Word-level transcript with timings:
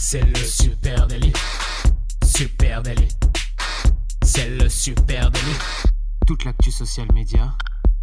C'est 0.00 0.24
le 0.24 0.36
super 0.36 1.08
délit. 1.08 1.32
Super 2.24 2.82
délit. 2.84 3.08
C'est 4.22 4.48
le 4.48 4.68
super 4.68 5.28
délit. 5.28 5.58
Toute 6.24 6.44
l'actu 6.44 6.70
social 6.70 7.08
média 7.12 7.52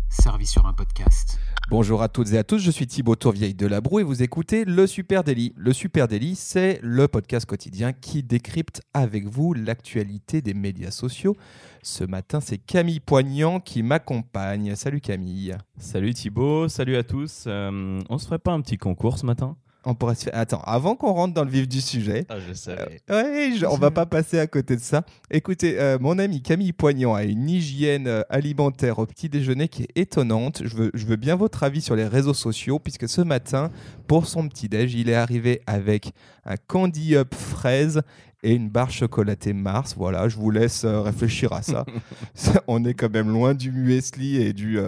servie 0.10 0.46
sur 0.46 0.66
un 0.66 0.74
podcast. 0.74 1.40
Bonjour 1.70 2.02
à 2.02 2.10
toutes 2.10 2.34
et 2.34 2.38
à 2.38 2.44
tous, 2.44 2.60
je 2.60 2.70
suis 2.70 2.86
Thibaut 2.86 3.16
Tourvieille 3.16 3.54
de 3.54 3.66
Labroue 3.66 4.02
et 4.02 4.04
vous 4.04 4.22
écoutez 4.22 4.66
Le 4.66 4.88
Super 4.88 5.24
Daily. 5.24 5.54
Le 5.56 5.72
Super 5.72 6.10
Daily, 6.10 6.36
c'est 6.36 6.80
le 6.84 7.08
podcast 7.08 7.46
quotidien 7.46 7.94
qui 7.94 8.24
décrypte 8.24 8.82
avec 8.94 9.26
vous 9.26 9.54
l'actualité 9.54 10.42
des 10.42 10.54
médias 10.54 10.92
sociaux. 10.92 11.38
Ce 11.82 12.04
matin, 12.04 12.42
c'est 12.42 12.58
Camille 12.58 13.00
Poignant 13.00 13.62
qui 13.62 13.84
m'accompagne. 13.84 14.76
Salut 14.76 15.00
Camille. 15.00 15.56
Salut 15.78 16.14
Thibaut, 16.14 16.68
salut 16.68 16.98
à 16.98 17.04
tous. 17.04 17.46
Euh, 17.48 18.02
on 18.10 18.18
se 18.18 18.26
ferait 18.26 18.40
pas 18.40 18.52
un 18.52 18.60
petit 18.60 18.78
concours 18.78 19.18
ce 19.18 19.26
matin? 19.26 19.56
On 19.86 19.94
pourrait 19.94 20.16
se 20.16 20.26
faire. 20.26 20.36
Attends, 20.36 20.62
avant 20.62 20.96
qu'on 20.96 21.14
rentre 21.14 21.34
dans 21.34 21.44
le 21.44 21.50
vif 21.50 21.68
du 21.68 21.82
sujet. 21.82 22.26
Ah, 22.30 22.40
je 22.40 22.54
savais. 22.54 23.02
Euh, 23.10 23.24
ouais, 23.24 23.66
on 23.68 23.78
va 23.78 23.92
pas 23.92 24.06
passer 24.06 24.40
à 24.40 24.48
côté 24.48 24.76
de 24.76 24.82
ça. 24.82 25.04
Écoutez, 25.30 25.80
euh, 25.80 25.98
mon 26.00 26.18
ami 26.20 26.42
Camille 26.42 26.74
Poignant 26.74 27.14
a 27.14 27.24
une 27.24 27.50
hygiène 27.50 28.08
euh, 28.08 28.22
alimentaire 28.30 29.00
au 29.00 29.06
petit 29.06 29.30
déjeuner 29.30 29.68
qui 29.68 29.84
est 29.84 29.98
étonnante. 29.98 30.64
Je 30.66 30.76
veux, 30.76 30.92
je 30.94 31.06
veux 31.06 31.16
bien 31.16 31.36
votre 31.36 31.64
avis 31.64 31.82
sur 31.82 31.96
les 31.96 32.06
réseaux 32.08 32.34
sociaux, 32.34 32.80
puisque 32.80 33.08
ce 33.08 33.22
matin, 33.22 33.72
pour 34.08 34.28
son 34.28 34.48
petit 34.48 34.70
déj, 34.70 34.96
il 34.96 35.10
est 35.10 35.16
arrivé 35.16 35.62
avec 35.68 36.12
un 36.46 36.56
candy 36.58 37.16
up 37.16 37.34
fraise 37.34 38.02
et 38.44 38.54
une 38.54 38.70
barre 38.70 38.92
chocolatée 38.92 39.54
Mars. 39.54 39.96
Voilà, 39.98 40.30
je 40.30 40.38
vous 40.38 40.52
laisse 40.52 40.86
réfléchir 40.86 41.54
à 41.54 41.62
ça. 41.62 41.86
on 42.68 42.84
est 42.86 42.94
quand 42.94 43.12
même 43.12 43.30
loin 43.30 43.54
du 43.54 43.72
muesli 43.72 44.42
et 44.42 44.54
du, 44.54 44.80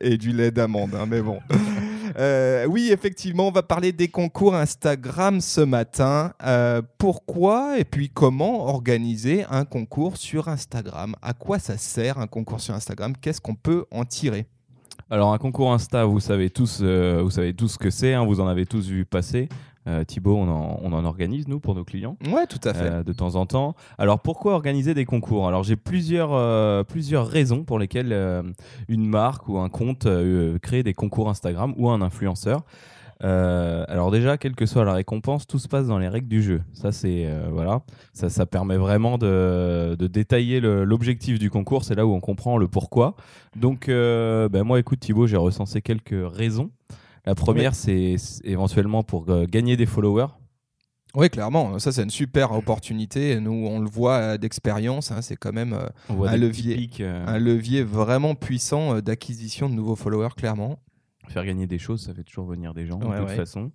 et 0.00 0.16
du 0.16 0.32
lait 0.32 0.50
d'amande, 0.50 0.94
hein, 0.94 1.06
mais 1.08 1.20
bon. 1.20 1.38
Euh, 2.16 2.66
oui, 2.66 2.90
effectivement, 2.92 3.48
on 3.48 3.50
va 3.50 3.62
parler 3.62 3.92
des 3.92 4.08
concours 4.08 4.54
Instagram 4.54 5.40
ce 5.40 5.60
matin. 5.60 6.32
Euh, 6.44 6.82
pourquoi 6.98 7.78
et 7.78 7.84
puis 7.84 8.08
comment 8.08 8.68
organiser 8.68 9.44
un 9.50 9.64
concours 9.64 10.16
sur 10.16 10.48
Instagram? 10.48 11.16
À 11.22 11.32
quoi 11.32 11.58
ça 11.58 11.76
sert 11.76 12.18
un 12.18 12.26
concours 12.26 12.60
sur 12.60 12.74
Instagram? 12.74 13.14
Qu'est-ce 13.20 13.40
qu'on 13.40 13.56
peut 13.56 13.86
en 13.90 14.04
tirer? 14.04 14.46
Alors 15.10 15.32
un 15.32 15.38
concours 15.38 15.72
Insta, 15.72 16.04
vous 16.06 16.20
savez 16.20 16.50
tous, 16.50 16.78
euh, 16.80 17.28
ce 17.28 17.78
que 17.78 17.90
c'est, 17.90 18.14
hein, 18.14 18.24
vous 18.24 18.40
en 18.40 18.46
avez 18.46 18.64
tous 18.64 18.88
vu 18.88 19.04
passer. 19.04 19.48
Euh, 19.86 20.04
Thibaut, 20.04 20.36
on 20.36 20.48
en, 20.48 21.04
organise, 21.04 21.46
nous, 21.46 21.60
pour 21.60 21.74
nos 21.74 21.84
clients. 21.84 22.16
Ouais, 22.30 22.46
tout 22.46 22.60
à 22.64 22.72
fait. 22.72 22.90
Euh, 22.90 23.02
de 23.02 23.12
temps 23.12 23.34
en 23.34 23.44
temps. 23.44 23.74
Alors, 23.98 24.20
pourquoi 24.20 24.54
organiser 24.54 24.94
des 24.94 25.04
concours? 25.04 25.46
Alors, 25.46 25.62
j'ai 25.62 25.76
plusieurs, 25.76 26.32
euh, 26.32 26.84
plusieurs 26.84 27.26
raisons 27.26 27.64
pour 27.64 27.78
lesquelles 27.78 28.14
une 28.88 29.06
marque 29.06 29.48
ou 29.48 29.58
un 29.58 29.68
compte 29.68 30.06
crée 30.62 30.82
des 30.82 30.94
concours 30.94 31.28
Instagram 31.28 31.74
ou 31.76 31.90
un 31.90 32.00
influenceur. 32.00 32.62
alors 33.20 34.10
déjà, 34.10 34.38
quelle 34.38 34.54
que 34.54 34.66
soit 34.66 34.84
la 34.84 34.94
récompense, 34.94 35.46
tout 35.46 35.58
se 35.58 35.68
passe 35.68 35.86
dans 35.86 35.98
les 35.98 36.08
règles 36.08 36.28
du 36.28 36.42
jeu. 36.42 36.62
Ça, 36.72 36.92
c'est 36.92 37.28
voilà, 37.50 37.82
ça, 38.12 38.30
ça 38.30 38.46
permet 38.46 38.76
vraiment 38.76 39.18
de, 39.18 39.96
de 39.98 40.06
détailler 40.06 40.60
l'objectif 40.60 41.38
du 41.38 41.50
concours. 41.50 41.84
C'est 41.84 41.94
là 41.94 42.06
où 42.06 42.12
on 42.12 42.20
comprend 42.20 42.56
le 42.56 42.68
pourquoi. 42.68 43.16
Donc, 43.56 43.86
ben 43.88 44.62
moi, 44.62 44.78
écoute, 44.78 45.00
Thibaut, 45.00 45.26
j'ai 45.26 45.36
recensé 45.36 45.82
quelques 45.82 46.14
raisons. 46.14 46.70
La 47.24 47.34
première, 47.34 47.74
c'est 47.74 48.16
éventuellement 48.44 49.02
pour 49.02 49.28
euh, 49.30 49.46
gagner 49.46 49.76
des 49.76 49.86
followers. 49.86 50.26
Oui, 51.14 51.30
clairement, 51.30 51.78
ça 51.78 51.92
c'est 51.92 52.02
une 52.02 52.10
super 52.10 52.52
opportunité. 52.52 53.38
Nous, 53.40 53.52
on 53.52 53.78
le 53.78 53.88
voit 53.88 54.36
d'expérience, 54.36 55.12
hein, 55.12 55.22
c'est 55.22 55.36
quand 55.36 55.52
même 55.52 55.72
euh, 55.72 56.26
un, 56.26 56.36
levier, 56.36 56.90
euh. 57.00 57.24
un 57.26 57.38
levier 57.38 57.84
vraiment 57.84 58.34
puissant 58.34 59.00
d'acquisition 59.00 59.68
de 59.68 59.74
nouveaux 59.74 59.94
followers, 59.94 60.34
clairement. 60.36 60.80
Faire 61.28 61.46
gagner 61.46 61.68
des 61.68 61.78
choses, 61.78 62.02
ça 62.02 62.14
fait 62.14 62.24
toujours 62.24 62.46
venir 62.46 62.74
des 62.74 62.86
gens 62.86 62.98
de 62.98 63.06
toute 63.06 63.30
façon. 63.30 63.70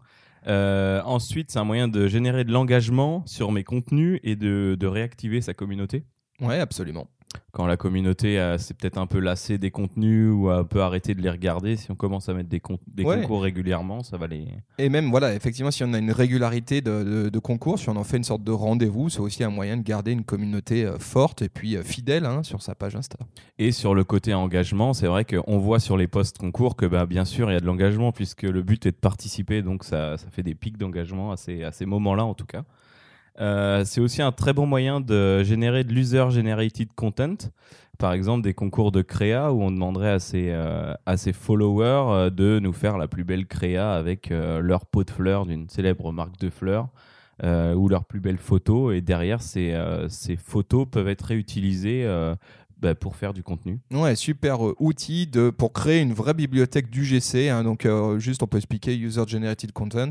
ensuite, 0.46 1.50
c'est 1.52 1.60
un 1.60 1.64
moyen 1.64 1.88
de 1.88 2.08
générer 2.08 2.44
de 2.44 2.52
l'engagement 2.52 3.24
sur 3.26 3.54
mes 3.54 3.64
contenus 3.64 4.20
et 4.24 4.36
de, 4.36 4.76
de 4.78 4.88
réactiver 4.88 5.42
sa 5.42 5.54
communauté. 5.54 6.04
Oui, 6.42 6.56
absolument 6.56 7.08
quand 7.52 7.66
la 7.66 7.78
communauté 7.78 8.56
s'est 8.58 8.74
peut-être 8.74 8.98
un 8.98 9.08
peu 9.08 9.20
lassée 9.20 9.58
des 9.58 9.72
contenus 9.72 10.32
ou 10.32 10.50
a 10.50 10.58
un 10.58 10.64
peu 10.64 10.82
arrêté 10.82 11.16
de 11.16 11.22
les 11.22 11.30
regarder, 11.30 11.78
si 11.78 11.92
on 11.92 11.96
commence 11.96 12.30
à 12.30 12.34
mettre 12.34 12.50
des, 12.50 12.62
des 12.88 13.04
concours 13.04 13.44
régulièrement, 13.44 14.04
ça 14.04 14.18
va 14.18 14.28
les. 14.28 14.48
Et 14.78 14.90
même, 14.90 15.10
voilà, 15.10 15.34
effectivement, 15.34 15.72
si 15.72 15.84
on 15.84 15.94
a 15.94 15.98
une 15.98 16.12
régularité 16.12 16.82
de, 16.82 17.30
de, 17.30 17.40
concours, 17.40 17.80
si 17.80 17.90
on 17.90 17.96
en 17.96 18.04
fait 18.04 18.18
une 18.18 18.24
sorte 18.24 18.44
de 18.44 18.52
rendez-vous, 18.52 19.10
c'est 19.10 19.20
aussi 19.20 19.44
un 19.44 19.50
moyen 19.50 19.78
de 19.78 19.84
garder 19.84 20.12
une 20.12 20.24
communauté 20.24 20.86
euh, 20.86 21.00
forte 21.00 21.42
et 21.42 21.50
puis 21.50 21.76
euh, 21.76 21.84
fidèle 21.84 22.26
hein, 22.26 22.44
sur 22.44 22.62
sa 22.62 22.76
page 22.76 22.96
Insta. 22.96 23.18
Et 23.58 23.72
sur 23.72 23.96
le 23.96 24.04
côté 24.04 24.34
engagement, 24.34 24.94
c'est 24.94 25.08
vrai 25.08 25.26
qu'on 25.26 25.58
voit 25.58 25.80
sur 25.80 25.98
les 25.98 26.08
posts 26.08 26.38
concours 26.38 26.76
que, 26.76 26.86
bah, 26.86 27.06
bien 27.06 27.26
sûr, 27.26 27.50
il 27.50 27.54
y 27.54 27.58
a 27.58 27.62
de 27.62 27.66
l'engagement 27.66 28.12
puisque 28.12 28.44
le 28.44 28.62
but 28.62 28.86
est 28.86 28.92
de 28.92 28.98
participer, 28.98 29.62
donc 29.62 29.84
ça, 29.84 30.18
ça 30.18 30.28
fait 30.32 30.44
des 30.44 30.56
pics 30.56 30.78
d'engagement 30.78 31.32
à 31.32 31.38
ces, 31.38 31.64
à 31.64 31.72
ces 31.72 31.86
moments-là 31.86 32.26
en 32.26 32.34
tout 32.34 32.46
cas. 32.46 32.64
Euh, 33.40 33.84
c'est 33.86 34.02
aussi 34.02 34.22
un 34.22 34.32
très 34.32 34.54
bon 34.54 34.66
moyen 34.66 35.00
de 35.00 35.44
générer 35.44 35.84
de 35.84 35.94
l'user-generated 35.94 36.90
content. 36.96 37.38
Par 37.98 38.14
exemple, 38.14 38.44
des 38.44 38.54
concours 38.54 38.92
de 38.92 39.02
créa 39.02 39.52
où 39.52 39.62
on 39.62 39.72
demanderait 39.72 40.12
à 40.12 40.20
ses, 40.20 40.50
euh, 40.52 40.94
à 41.06 41.18
ses 41.18 41.34
followers 41.34 42.14
euh, 42.14 42.30
de 42.30 42.60
nous 42.60 42.72
faire 42.72 42.98
la 42.98 43.08
plus 43.08 43.26
belle 43.26 43.46
créa 43.46 43.94
avec 43.94 44.30
leur 44.30 44.86
pot 44.86 45.04
de 45.04 45.12
fleurs 45.12 45.46
d'une 45.46 45.70
célèbre 45.70 46.12
marque 46.12 46.38
de 46.40 46.50
fleurs 46.50 46.90
ou 47.44 47.88
leur 47.88 48.06
plus 48.06 48.20
belle 48.20 48.38
photo. 48.38 48.92
Et 48.92 49.02
derrière, 49.02 49.42
ces, 49.42 49.78
ces 50.10 50.36
photos 50.36 50.88
peuvent 50.90 51.08
être 51.08 51.24
réutilisées 51.24 52.06
bah, 52.78 52.96
pour 52.96 53.16
faire 53.16 53.34
du 53.34 53.44
contenu. 53.44 53.80
Ouais, 53.92 54.16
super 54.16 54.60
outil 54.82 55.30
pour 55.58 55.72
créer 55.72 56.02
une 56.02 56.14
vraie 56.14 56.34
bibliothèque 56.34 56.90
d'UGC. 56.90 57.50
Hein, 57.50 57.64
donc, 57.64 57.88
juste, 58.18 58.44
on 58.44 58.48
peut 58.48 58.58
expliquer 58.58 58.98
User 58.98 59.24
Generated 59.26 59.72
Content. 59.72 60.10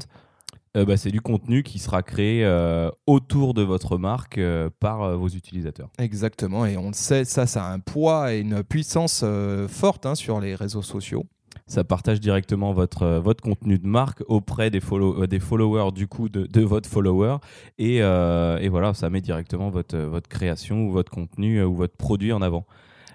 Euh, 0.79 0.85
bah, 0.85 0.97
c'est 0.97 1.11
du 1.11 1.21
contenu 1.21 1.63
qui 1.63 1.79
sera 1.79 2.03
créé 2.03 2.45
euh, 2.45 2.91
autour 3.07 3.55
de 3.55 3.63
votre 3.63 3.99
marque 3.99 4.39
euh, 4.39 4.71
par 4.81 5.17
vos 5.17 5.29
utilisateurs. 5.29 5.91
Exactement, 5.99 6.67
et 6.67 6.77
on 6.77 6.89
le 6.89 6.95
sait, 6.95 7.25
ça, 7.25 7.47
ça 7.47 7.67
a 7.67 7.73
un 7.73 7.81
poids 7.81 8.33
et 8.33 8.41
une 8.41 8.63
puissance 8.63 9.25
forte 9.69 10.07
hein, 10.07 10.15
sur 10.15 10.41
les 10.41 10.55
réseaux 10.55 10.83
sociaux. 10.83 11.25
Ça 11.67 11.85
partage 11.85 12.21
directement 12.21 12.73
votre, 12.73 13.19
votre 13.19 13.43
contenu 13.43 13.79
de 13.79 13.87
marque 13.87 14.23
auprès 14.27 14.71
des, 14.71 14.81
follow, 14.81 15.27
des 15.27 15.41
followers 15.41 15.93
du 15.93 16.07
coup 16.07 16.29
de, 16.29 16.47
de 16.47 16.61
votre 16.63 16.89
follower 16.89 17.37
et, 17.79 17.97
et, 17.97 18.69
voilà, 18.69 18.95
ça 18.95 19.11
met 19.11 19.21
directement 19.21 19.69
votre, 19.69 19.99
votre 19.99 20.29
création 20.29 20.87
ou 20.87 20.93
votre 20.93 21.11
contenu 21.11 21.63
ou 21.63 21.75
votre 21.75 21.97
produit 21.97 22.33
en 22.33 22.41
avant. 22.41 22.65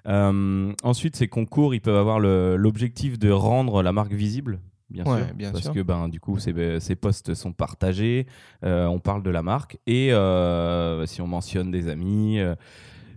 ensuite, 0.05 1.15
ces 1.15 1.27
concours, 1.27 1.73
ils 1.73 1.81
peuvent 1.81 1.97
avoir 1.97 2.19
l'objectif 2.19 3.17
de 3.17 3.31
rendre 3.31 3.81
la 3.81 3.91
marque 3.91 4.13
visible 4.13 4.59
bien 4.93 5.03
sûr, 5.05 5.51
parce 5.51 5.69
que 5.69 5.81
ben 5.81 6.07
du 6.07 6.19
coup 6.19 6.37
ces, 6.37 6.79
ces 6.79 6.95
posts 6.95 7.33
sont 7.33 7.51
partagés, 7.51 8.27
euh, 8.63 8.85
on 8.85 8.99
parle 8.99 9.23
de 9.23 9.31
la 9.31 9.41
marque 9.41 9.79
et 9.87 10.13
euh, 10.13 11.05
si 11.07 11.21
on 11.21 11.27
mentionne 11.27 11.71
des 11.71 11.87
amis, 11.89 12.39
euh, 12.39 12.55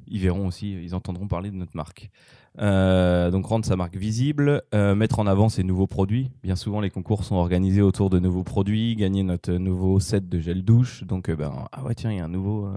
ils 0.06 0.20
verront 0.20 0.46
aussi, 0.46 0.72
ils 0.72 0.94
entendront 0.94 1.28
parler 1.28 1.50
de 1.50 1.56
notre 1.56 1.76
marque. 1.76 2.10
donc 2.58 3.46
rendre 3.46 3.66
sa 3.66 3.76
marque 3.76 3.96
visible, 3.96 4.62
mettre 4.72 5.18
en 5.18 5.26
avant 5.26 5.50
ses 5.50 5.64
nouveaux 5.64 5.86
produits. 5.86 6.30
Bien 6.42 6.56
souvent 6.56 6.80
les 6.80 6.90
concours 6.90 7.24
sont 7.24 7.36
organisés 7.36 7.82
autour 7.82 8.08
de 8.08 8.18
nouveaux 8.18 8.44
produits, 8.44 8.96
gagner 8.96 9.22
notre 9.22 9.52
nouveau 9.52 10.00
set 10.00 10.28
de 10.28 10.40
gel 10.40 10.62
douche. 10.62 11.04
Donc 11.04 11.30
ben 11.30 11.52
ah 11.72 11.84
ouais 11.84 11.94
tiens 11.94 12.10
il 12.10 12.16
y 12.16 12.20
a 12.20 12.24
un 12.24 12.28
nouveau 12.28 12.70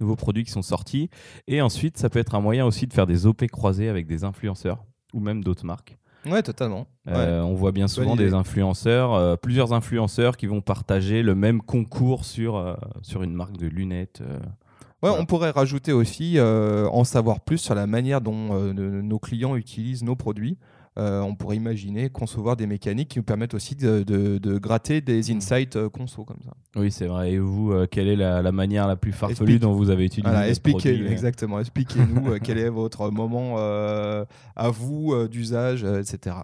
nouveau 0.00 0.16
produit 0.16 0.44
qui 0.44 0.50
sont 0.50 0.62
sortis. 0.62 1.08
Et 1.46 1.62
ensuite 1.62 1.96
ça 1.96 2.10
peut 2.10 2.18
être 2.18 2.34
un 2.34 2.40
moyen 2.40 2.66
aussi 2.66 2.86
de 2.86 2.92
faire 2.92 3.06
des 3.06 3.24
op 3.24 3.46
croisés 3.46 3.88
avec 3.88 4.06
des 4.06 4.24
influenceurs 4.24 4.84
ou 5.14 5.20
même 5.20 5.42
d'autres 5.42 5.64
marques. 5.64 5.96
Ouais, 6.26 6.42
totalement. 6.42 6.86
Euh, 7.08 7.40
on 7.40 7.54
voit 7.54 7.72
bien 7.72 7.88
souvent 7.88 8.16
des 8.16 8.32
influenceurs, 8.34 9.14
euh, 9.14 9.36
plusieurs 9.36 9.72
influenceurs 9.72 10.36
qui 10.36 10.46
vont 10.46 10.60
partager 10.60 11.22
le 11.22 11.34
même 11.34 11.60
concours 11.60 12.24
sur, 12.24 12.56
euh, 12.56 12.74
sur 13.02 13.22
une 13.22 13.34
marque 13.34 13.56
de 13.56 13.66
lunettes. 13.66 14.22
Ouais, 15.02 15.10
on 15.18 15.26
pourrait 15.26 15.50
rajouter 15.50 15.92
aussi 15.92 16.38
en 16.40 17.04
savoir 17.04 17.40
plus 17.40 17.58
sur 17.58 17.74
la 17.74 17.88
manière 17.88 18.20
dont 18.20 18.72
nos 18.72 19.18
clients 19.18 19.56
utilisent 19.56 20.04
nos 20.04 20.14
produits. 20.16 20.58
Euh, 20.98 21.22
on 21.22 21.34
pourrait 21.34 21.56
imaginer 21.56 22.10
concevoir 22.10 22.54
des 22.54 22.66
mécaniques 22.66 23.08
qui 23.08 23.18
nous 23.18 23.22
permettent 23.22 23.54
aussi 23.54 23.74
de, 23.74 24.58
gratter 24.58 25.00
des 25.00 25.32
hmm. 25.32 25.36
insights 25.36 25.76
euh, 25.76 25.88
conso 25.88 26.24
comme 26.24 26.40
ça. 26.44 26.52
Oui, 26.76 26.90
c'est 26.90 27.06
vrai. 27.06 27.32
Et 27.32 27.38
vous, 27.38 27.72
euh, 27.72 27.86
quelle 27.90 28.08
est 28.08 28.16
la, 28.16 28.52
manière 28.52 28.86
la 28.86 28.96
plus 28.96 29.12
farfelue 29.12 29.58
dont 29.58 29.72
vous 29.72 29.88
avez 29.88 30.04
utilisé 30.04 30.28
voilà, 30.28 30.48
expliquez, 30.48 31.10
Exactement. 31.10 31.60
Expliquez-nous 31.60 32.38
quel 32.42 32.58
est 32.58 32.68
votre 32.68 33.10
moment 33.10 33.56
à 33.58 34.70
vous 34.70 35.28
d'usage, 35.28 35.84
etc. 35.84 36.36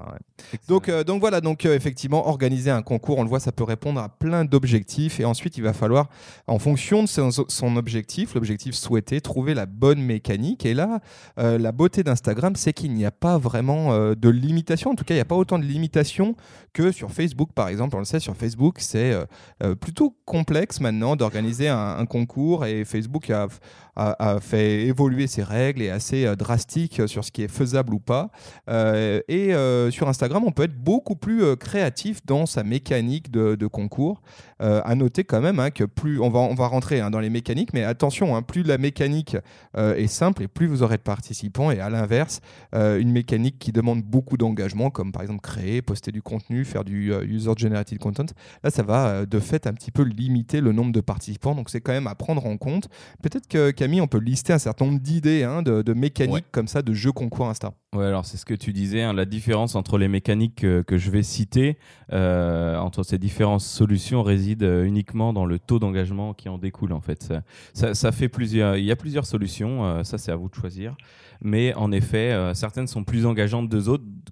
Donc, 0.66 0.90
donc 0.90 1.20
voilà. 1.20 1.40
Donc 1.40 1.66
effectivement, 1.66 2.28
organiser 2.28 2.70
un 2.70 2.82
concours, 2.82 3.18
on 3.18 3.22
le 3.22 3.28
voit, 3.28 3.40
ça 3.40 3.52
peut 3.52 3.64
répondre 3.64 4.00
à 4.00 4.08
plein 4.08 4.44
d'objectifs. 4.44 5.20
Et 5.20 5.24
ensuite, 5.24 5.58
il 5.58 5.62
va 5.62 5.72
falloir, 5.72 6.08
en 6.46 6.58
fonction 6.58 7.02
de 7.02 7.08
son, 7.08 7.30
son 7.30 7.76
objectif, 7.76 8.34
l'objectif 8.34 8.74
souhaité, 8.74 9.20
trouver 9.20 9.52
la 9.52 9.66
bonne 9.66 10.00
mécanique. 10.00 10.64
Et 10.64 10.72
là, 10.72 11.00
la 11.36 11.72
beauté 11.72 12.02
d'Instagram, 12.02 12.56
c'est 12.56 12.72
qu'il 12.72 12.94
n'y 12.94 13.04
a 13.04 13.10
pas 13.10 13.36
vraiment 13.36 13.92
de 14.14 14.37
limitations. 14.38 14.90
En 14.90 14.94
tout 14.94 15.04
cas, 15.04 15.14
il 15.14 15.18
n'y 15.18 15.22
a 15.22 15.26
pas 15.26 15.36
autant 15.36 15.58
de 15.58 15.64
limitations 15.64 16.34
que 16.72 16.92
sur 16.92 17.10
Facebook, 17.10 17.50
par 17.54 17.68
exemple. 17.68 17.96
On 17.96 18.00
le 18.00 18.04
sait, 18.04 18.20
sur 18.20 18.36
Facebook, 18.36 18.76
c'est 18.78 19.12
euh, 19.12 19.24
euh, 19.62 19.74
plutôt 19.74 20.16
complexe 20.24 20.80
maintenant 20.80 21.16
d'organiser 21.16 21.68
un, 21.68 22.06
concours 22.06 22.64
et 22.64 22.84
Facebook 22.84 23.28
a 23.30 23.48
a, 23.98 24.38
fait 24.40 24.82
évoluer 24.86 25.26
ses 25.26 25.42
règles 25.42 25.82
et 25.82 25.90
assez 25.90 26.24
euh, 26.24 26.36
drastique 26.36 27.02
sur 27.06 27.24
ce 27.24 27.32
qui 27.32 27.42
est 27.42 27.48
faisable 27.48 27.94
ou 27.94 27.98
pas. 27.98 28.30
Euh, 28.68 29.20
et 29.28 29.54
euh, 29.54 29.90
sur 29.90 30.08
Instagram, 30.08 30.44
on 30.46 30.52
peut 30.52 30.64
être 30.64 30.76
beaucoup 30.76 31.16
plus 31.16 31.56
créatif 31.56 32.24
dans 32.24 32.46
sa 32.46 32.62
mécanique 32.62 33.30
de, 33.30 33.66
concours. 33.66 34.22
À 34.60 34.94
noter 34.94 35.22
quand 35.24 35.40
même 35.40 35.60
hein, 35.60 35.70
que 35.70 35.84
plus 35.84 36.20
on 36.20 36.30
va, 36.30 36.40
on 36.40 36.54
va 36.54 36.66
rentrer 36.66 37.00
hein, 37.00 37.10
dans 37.10 37.20
les 37.20 37.30
mécaniques, 37.30 37.72
mais 37.74 37.84
attention, 37.84 38.34
hein, 38.34 38.42
plus 38.42 38.62
la 38.62 38.78
mécanique 38.78 39.36
est 39.76 40.06
simple 40.06 40.42
et 40.42 40.48
plus 40.48 40.66
vous 40.66 40.82
aurez 40.82 40.96
de 40.96 41.02
participants. 41.02 41.70
Et 41.70 41.80
à 41.80 41.90
l'inverse, 41.90 42.40
une 42.72 43.12
mécanique 43.12 43.58
qui 43.58 43.72
demande 43.72 44.02
beaucoup 44.02 44.36
d'engagement, 44.36 44.90
comme 44.90 45.12
par 45.12 45.22
exemple 45.22 45.40
créer, 45.40 45.82
poster 45.82 46.12
du 46.12 46.22
contenu, 46.22 46.64
faire 46.64 46.84
du 46.84 47.12
user-generated 47.12 47.98
content, 47.98 48.26
là, 48.64 48.70
ça 48.70 48.82
va 48.82 49.26
de 49.26 49.38
fait 49.38 49.66
un 49.66 49.74
petit 49.74 49.90
peu 49.90 50.02
limiter 50.02 50.60
le 50.60 50.72
nombre 50.72 50.92
de 50.92 51.00
participants. 51.00 51.54
Donc 51.54 51.70
c'est 51.70 51.80
quand 51.80 51.92
même 51.92 52.06
à 52.06 52.14
prendre 52.14 52.44
en 52.46 52.56
compte. 52.56 52.88
Peut-être 53.22 53.46
que 53.46 53.70
on 54.00 54.06
peut 54.06 54.18
lister 54.20 54.52
un 54.52 54.58
certain 54.58 54.84
nombre 54.86 55.00
d'idées 55.00 55.42
hein, 55.44 55.62
de, 55.62 55.82
de 55.82 55.92
mécaniques 55.94 56.34
Ouais. 56.34 56.42
comme 56.52 56.68
ça, 56.68 56.82
de 56.82 56.92
jeux 56.92 57.12
concours 57.12 57.48
Insta. 57.48 57.72
Ouais, 57.94 58.04
alors 58.04 58.24
c'est 58.26 58.36
ce 58.36 58.44
que 58.44 58.54
tu 58.54 58.72
disais, 58.72 59.02
hein, 59.02 59.12
la 59.14 59.24
différence 59.24 59.74
entre 59.74 59.96
les 59.98 60.08
mécaniques 60.08 60.56
que, 60.56 60.82
que 60.82 60.98
je 60.98 61.10
vais 61.10 61.22
citer, 61.22 61.78
euh, 62.12 62.76
entre 62.78 63.02
ces 63.02 63.18
différentes 63.18 63.60
solutions 63.62 64.22
réside 64.22 64.62
euh, 64.62 64.84
uniquement 64.84 65.32
dans 65.32 65.46
le 65.46 65.58
taux 65.58 65.78
d'engagement 65.78 66.34
qui 66.34 66.48
en 66.48 66.58
découle 66.58 66.92
en 66.92 67.00
fait. 67.00 67.22
Ça, 67.22 67.42
ça, 67.72 67.94
ça 67.94 68.12
fait 68.12 68.28
plusieurs, 68.28 68.76
il 68.76 68.84
y 68.84 68.90
a 68.92 68.96
plusieurs 68.96 69.24
solutions, 69.26 69.84
euh, 69.84 70.04
ça 70.04 70.18
c'est 70.18 70.30
à 70.32 70.36
vous 70.36 70.48
de 70.48 70.54
choisir. 70.54 70.96
Mais 71.40 71.74
en 71.74 71.92
effet, 71.92 72.32
euh, 72.32 72.52
certaines 72.54 72.86
sont 72.88 73.04
plus 73.04 73.24
engageantes 73.26 73.70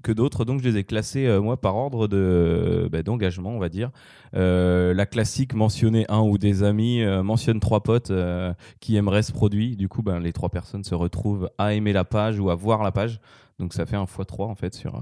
que 0.03 0.13
d'autres, 0.13 0.45
donc 0.45 0.61
je 0.61 0.69
les 0.69 0.79
ai 0.79 0.85
classées 0.85 1.27
euh, 1.27 1.41
moi 1.41 1.61
par 1.61 1.77
ordre 1.77 2.09
de 2.09 2.89
bah, 2.91 3.03
d'engagement, 3.03 3.51
on 3.51 3.59
va 3.59 3.69
dire. 3.69 3.91
Euh, 4.35 4.93
la 4.93 5.07
classique 5.07 5.55
mentionner 5.55 6.05
un 6.09 6.21
ou 6.21 6.37
des 6.37 6.63
amis, 6.63 7.03
euh, 7.03 7.23
mentionne 7.23 7.61
trois 7.61 7.83
potes 7.83 8.11
euh, 8.11 8.53
qui 8.81 8.97
aimeraient 8.97 9.23
ce 9.23 9.33
produit. 9.33 9.77
Du 9.77 9.89
coup, 9.89 10.03
ben, 10.03 10.19
les 10.19 10.33
trois 10.33 10.49
personnes 10.49 10.85
se 10.85 10.95
retrouvent 10.95 11.51
à 11.59 11.75
aimer 11.75 11.93
la 11.93 12.05
page 12.05 12.39
ou 12.39 12.51
à 12.51 12.55
voir 12.55 12.83
la 12.83 12.93
page. 12.93 13.21
Donc 13.59 13.73
ça 13.73 13.87
fait 13.87 13.97
un 13.97 14.05
x3 14.05 14.43
en 14.51 14.55
fait 14.55 14.75
sur, 14.75 14.97
euh, 14.97 14.99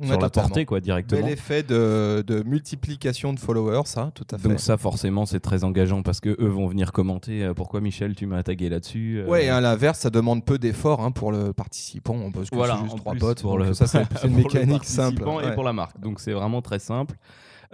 Ouais, 0.00 0.06
sur 0.06 0.20
la 0.20 0.30
portée 0.30 0.64
quoi 0.64 0.78
directement. 0.80 1.22
Bel 1.22 1.32
effet 1.32 1.64
de, 1.64 2.22
de 2.24 2.44
multiplication 2.44 3.32
de 3.32 3.40
followers, 3.40 3.82
ça, 3.86 4.12
tout 4.14 4.24
à 4.30 4.38
fait. 4.38 4.48
Donc 4.48 4.60
ça 4.60 4.76
forcément 4.76 5.26
c'est 5.26 5.40
très 5.40 5.64
engageant 5.64 6.02
parce 6.02 6.20
que 6.20 6.28
eux 6.40 6.46
vont 6.48 6.68
venir 6.68 6.92
commenter 6.92 7.42
euh, 7.42 7.52
pourquoi 7.52 7.80
Michel 7.80 8.14
tu 8.14 8.26
m'as 8.26 8.44
tagué 8.44 8.68
là-dessus. 8.68 9.18
euh, 9.24 9.28
Ouais, 9.28 9.46
et 9.46 9.48
à 9.48 9.60
l'inverse, 9.60 9.98
ça 9.98 10.10
demande 10.10 10.44
peu 10.44 10.56
d'efforts 10.56 11.00
hein, 11.00 11.10
pour 11.10 11.32
le 11.32 11.52
participant, 11.52 12.30
parce 12.30 12.48
que 12.48 12.54
Voilà, 12.54 12.78
juste 12.84 12.96
trois 12.96 13.14
potes. 13.16 13.42
pour 13.42 13.58
le- 13.58 13.74
ça, 13.74 13.86
c'est 13.88 13.98
une 14.00 14.06
pour 14.06 14.20
le 14.24 14.30
mécanique 14.36 14.84
simple. 14.84 15.22
et 15.22 15.26
ouais. 15.26 15.54
pour 15.54 15.64
la 15.64 15.72
marque. 15.72 15.98
Donc 16.00 16.20
c'est 16.20 16.32
vraiment 16.32 16.62
très 16.62 16.78
simple. 16.78 17.16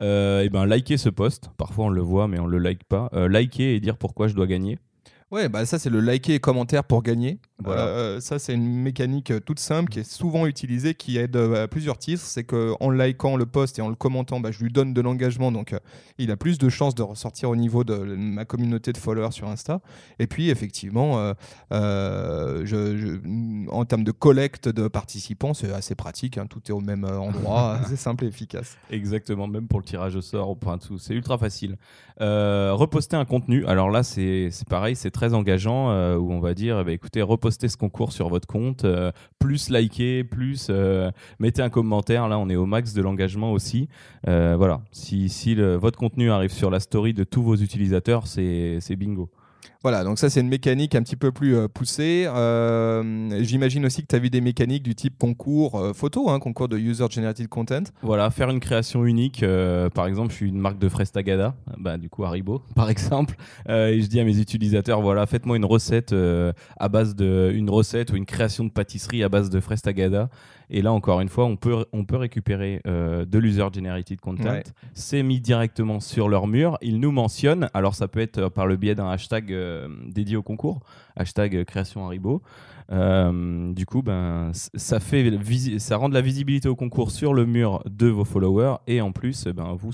Et 0.00 0.48
ben 0.50 0.64
liker 0.64 0.96
ce 0.96 1.10
post. 1.10 1.50
Parfois 1.58 1.84
on 1.84 1.90
le 1.90 2.00
voit 2.00 2.26
mais 2.26 2.38
on 2.40 2.46
le 2.46 2.56
like 2.58 2.84
pas. 2.84 3.10
Liker 3.12 3.74
et 3.76 3.80
dire 3.80 3.98
pourquoi 3.98 4.28
je 4.28 4.34
dois 4.34 4.46
gagner. 4.46 4.78
Ouais, 5.32 5.48
bah 5.48 5.64
ça 5.64 5.78
c'est 5.78 5.88
le 5.88 6.00
liker 6.00 6.34
et 6.34 6.40
commentaire 6.40 6.84
pour 6.84 7.02
gagner. 7.02 7.38
Voilà. 7.64 7.86
Euh, 7.86 8.20
ça 8.20 8.38
c'est 8.38 8.52
une 8.52 8.68
mécanique 8.82 9.30
euh, 9.30 9.40
toute 9.40 9.60
simple 9.60 9.88
qui 9.90 10.00
est 10.00 10.10
souvent 10.10 10.46
utilisée, 10.46 10.94
qui 10.94 11.16
aide 11.16 11.34
euh, 11.36 11.64
à 11.64 11.68
plusieurs 11.68 11.96
titres. 11.96 12.22
C'est 12.22 12.44
que 12.44 12.74
en 12.80 12.90
likant 12.90 13.36
le 13.36 13.46
post 13.46 13.78
et 13.78 13.82
en 13.82 13.88
le 13.88 13.94
commentant, 13.94 14.40
bah, 14.40 14.50
je 14.52 14.62
lui 14.62 14.70
donne 14.70 14.92
de 14.92 15.00
l'engagement, 15.00 15.50
donc 15.50 15.72
euh, 15.72 15.78
il 16.18 16.30
a 16.32 16.36
plus 16.36 16.58
de 16.58 16.68
chances 16.68 16.94
de 16.94 17.02
ressortir 17.02 17.48
au 17.48 17.56
niveau 17.56 17.82
de 17.82 17.94
ma 17.96 18.44
communauté 18.44 18.92
de 18.92 18.98
followers 18.98 19.32
sur 19.32 19.48
Insta. 19.48 19.80
Et 20.18 20.26
puis 20.26 20.50
effectivement, 20.50 21.18
euh, 21.18 21.32
euh, 21.72 22.62
je- 22.66 22.98
je- 22.98 23.68
en 23.70 23.84
termes 23.86 24.04
de 24.04 24.12
collecte 24.12 24.68
de 24.68 24.86
participants, 24.88 25.54
c'est 25.54 25.72
assez 25.72 25.94
pratique. 25.94 26.36
hein, 26.36 26.46
tout 26.46 26.60
est 26.68 26.72
au 26.72 26.80
même 26.80 27.04
euh, 27.04 27.18
endroit, 27.18 27.78
c'est 27.88 27.96
simple 27.96 28.24
et 28.24 28.28
efficace. 28.28 28.76
Exactement, 28.90 29.46
même 29.46 29.66
pour 29.66 29.78
le 29.80 29.84
tirage 29.86 30.14
au 30.14 30.20
sort, 30.20 30.50
au 30.50 30.56
point 30.56 30.76
tout, 30.76 30.98
c'est 30.98 31.14
ultra 31.14 31.38
facile. 31.38 31.76
Euh, 32.20 32.72
reposter 32.74 33.16
un 33.16 33.24
contenu, 33.24 33.64
alors 33.66 33.88
là 33.88 34.02
c'est 34.02 34.50
pareil, 34.68 34.94
c'est 34.94 35.10
très 35.10 35.21
engageant 35.30 35.90
euh, 35.90 36.16
où 36.16 36.32
on 36.32 36.40
va 36.40 36.54
dire, 36.54 36.78
eh 36.80 36.84
ben, 36.84 36.92
écoutez, 36.92 37.22
repostez 37.22 37.68
ce 37.68 37.76
concours 37.76 38.12
sur 38.12 38.28
votre 38.28 38.46
compte, 38.46 38.84
euh, 38.84 39.12
plus 39.38 39.70
liker, 39.70 40.24
plus 40.24 40.66
euh, 40.70 41.10
mettez 41.38 41.62
un 41.62 41.70
commentaire, 41.70 42.28
là 42.28 42.38
on 42.38 42.48
est 42.48 42.56
au 42.56 42.66
max 42.66 42.92
de 42.94 43.02
l'engagement 43.02 43.52
aussi. 43.52 43.88
Voilà, 44.24 44.80
si, 44.90 45.28
si 45.28 45.54
le- 45.54 45.76
votre 45.76 45.98
contenu 45.98 46.30
arrive 46.30 46.52
sur 46.52 46.70
la 46.70 46.80
story 46.80 47.12
de 47.14 47.24
tous 47.24 47.42
vos 47.42 47.56
utilisateurs, 47.56 48.26
c'est 48.26 48.96
bingo. 48.96 49.30
Voilà, 49.82 50.04
donc 50.04 50.20
ça 50.20 50.30
c'est 50.30 50.40
une 50.40 50.48
mécanique 50.48 50.94
un 50.94 51.02
petit 51.02 51.16
peu 51.16 51.32
plus 51.32 51.56
euh, 51.56 51.66
poussée. 51.66 52.24
Euh, 52.28 53.42
J'imagine 53.42 53.84
aussi 53.84 54.02
que 54.02 54.06
tu 54.06 54.14
as 54.14 54.20
vu 54.20 54.30
des 54.30 54.40
mécaniques 54.40 54.84
du 54.84 54.94
type 54.94 55.18
concours 55.18 55.74
euh, 55.74 55.92
photo, 55.92 56.30
hein, 56.30 56.38
concours 56.38 56.68
de 56.68 56.78
User 56.78 57.06
Generated 57.10 57.48
Content. 57.48 57.82
Voilà, 58.02 58.30
faire 58.30 58.50
une 58.50 58.60
création 58.60 59.04
unique. 59.04 59.44
par 59.94 60.06
exemple, 60.06 60.30
je 60.30 60.36
suis 60.36 60.48
une 60.48 60.58
marque 60.58 60.78
de 60.78 60.88
fraises 60.88 61.10
Tagada, 61.10 61.56
bah, 61.78 61.98
du 61.98 62.08
coup 62.08 62.24
Haribo, 62.24 62.62
par 62.76 62.90
exemple, 62.90 63.34
et 63.68 64.00
je 64.00 64.06
dis 64.06 64.20
à 64.20 64.24
mes 64.24 64.38
utilisateurs, 64.38 65.00
voilà, 65.00 65.26
faites-moi 65.26 65.56
une 65.56 65.64
recette 65.64 66.14
à 66.78 66.88
base 66.88 67.16
de 67.16 67.50
une 67.52 67.68
recette 67.68 68.12
ou 68.12 68.16
une 68.16 68.26
création 68.26 68.64
de 68.64 68.70
pâtisserie 68.70 69.24
à 69.24 69.28
base 69.28 69.50
de 69.50 69.58
fraises 69.58 69.82
Tagada. 69.82 70.28
Et 70.74 70.80
là, 70.80 70.92
encore 70.92 71.20
une 71.20 71.28
fois, 71.28 71.44
on 71.44 71.56
peut 71.56 71.84
on 71.92 72.04
peut 72.04 72.16
récupérer 72.16 72.80
de 72.84 73.38
l'user 73.38 73.64
generated 73.74 74.20
content. 74.20 74.44
Ouais. 74.44 74.62
C'est 74.94 75.22
mis 75.22 75.40
directement 75.40 76.00
sur 76.00 76.28
leur 76.28 76.46
mur. 76.46 76.78
Ils 76.80 76.98
nous 76.98 77.12
mentionnent. 77.12 77.68
Alors, 77.74 77.94
ça 77.94 78.08
peut 78.08 78.20
être 78.20 78.48
par 78.48 78.66
le 78.66 78.76
biais 78.76 78.94
d'un 78.94 79.10
hashtag 79.10 79.52
dédié 80.06 80.36
au 80.36 80.42
concours, 80.42 80.80
hashtag 81.16 81.56
euh, 81.56 81.64
création 81.64 82.04
Haribo. 82.06 82.42
Euh, 82.90 83.72
du 83.72 83.86
coup, 83.86 84.02
ben, 84.02 84.50
ça, 84.52 85.00
fait 85.00 85.30
ça 85.78 85.96
rend 85.96 86.08
de 86.08 86.14
la 86.14 86.20
visibilité 86.20 86.68
au 86.68 86.76
concours 86.76 87.10
sur 87.10 87.34
le 87.34 87.46
mur 87.46 87.82
de 87.86 88.08
vos 88.08 88.24
followers 88.24 88.76
et 88.86 89.00
en 89.00 89.12
plus, 89.12 89.46
ben, 89.46 89.76
vous, 89.78 89.92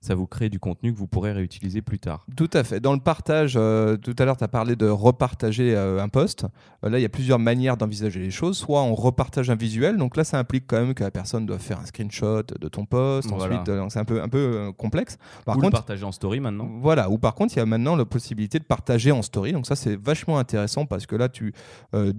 ça 0.00 0.14
vous 0.14 0.26
crée 0.26 0.48
du 0.48 0.58
contenu 0.58 0.92
que 0.92 0.98
vous 0.98 1.06
pourrez 1.06 1.32
réutiliser 1.32 1.82
plus 1.82 1.98
tard. 1.98 2.26
Tout 2.36 2.50
à 2.52 2.64
fait. 2.64 2.80
Dans 2.80 2.92
le 2.92 3.00
partage, 3.00 3.54
euh, 3.56 3.96
tout 3.96 4.14
à 4.18 4.24
l'heure 4.24 4.36
tu 4.36 4.44
as 4.44 4.48
parlé 4.48 4.76
de 4.76 4.88
repartager 4.88 5.74
euh, 5.74 6.02
un 6.02 6.08
post. 6.08 6.46
Euh, 6.84 6.90
là, 6.90 6.98
il 6.98 7.02
y 7.02 7.06
a 7.06 7.08
plusieurs 7.08 7.38
manières 7.38 7.76
d'envisager 7.76 8.20
les 8.20 8.30
choses. 8.30 8.56
Soit 8.58 8.82
on 8.82 8.94
repartage 8.94 9.50
un 9.50 9.54
visuel, 9.54 9.96
donc 9.96 10.16
là 10.16 10.24
ça 10.24 10.38
implique 10.38 10.64
quand 10.66 10.78
même 10.78 10.94
que 10.94 11.04
la 11.04 11.10
personne 11.10 11.46
doit 11.46 11.58
faire 11.58 11.80
un 11.80 11.86
screenshot 11.86 12.42
de 12.42 12.68
ton 12.68 12.84
post. 12.84 13.28
Voilà. 13.30 13.60
Ensuite, 13.60 13.92
c'est 13.92 13.98
un 13.98 14.04
peu, 14.04 14.22
un 14.22 14.28
peu 14.28 14.72
complexe. 14.76 15.18
Par 15.44 15.56
Ou 15.56 15.60
le 15.60 15.64
contre, 15.64 15.76
partager 15.78 16.04
en 16.04 16.12
story 16.12 16.40
maintenant. 16.40 16.68
Voilà, 16.80 17.10
ou 17.10 17.18
par 17.18 17.34
contre, 17.34 17.54
il 17.54 17.58
y 17.58 17.62
a 17.62 17.66
maintenant 17.66 17.96
la 17.96 18.04
possibilité 18.04 18.58
de 18.58 18.64
partager 18.64 19.12
en 19.12 19.22
story. 19.22 19.52
Donc 19.52 19.66
ça, 19.66 19.76
c'est 19.76 19.96
vachement 19.96 20.38
intéressant 20.38 20.86
parce 20.86 21.06
que 21.06 21.16
là, 21.16 21.28
tu 21.28 21.52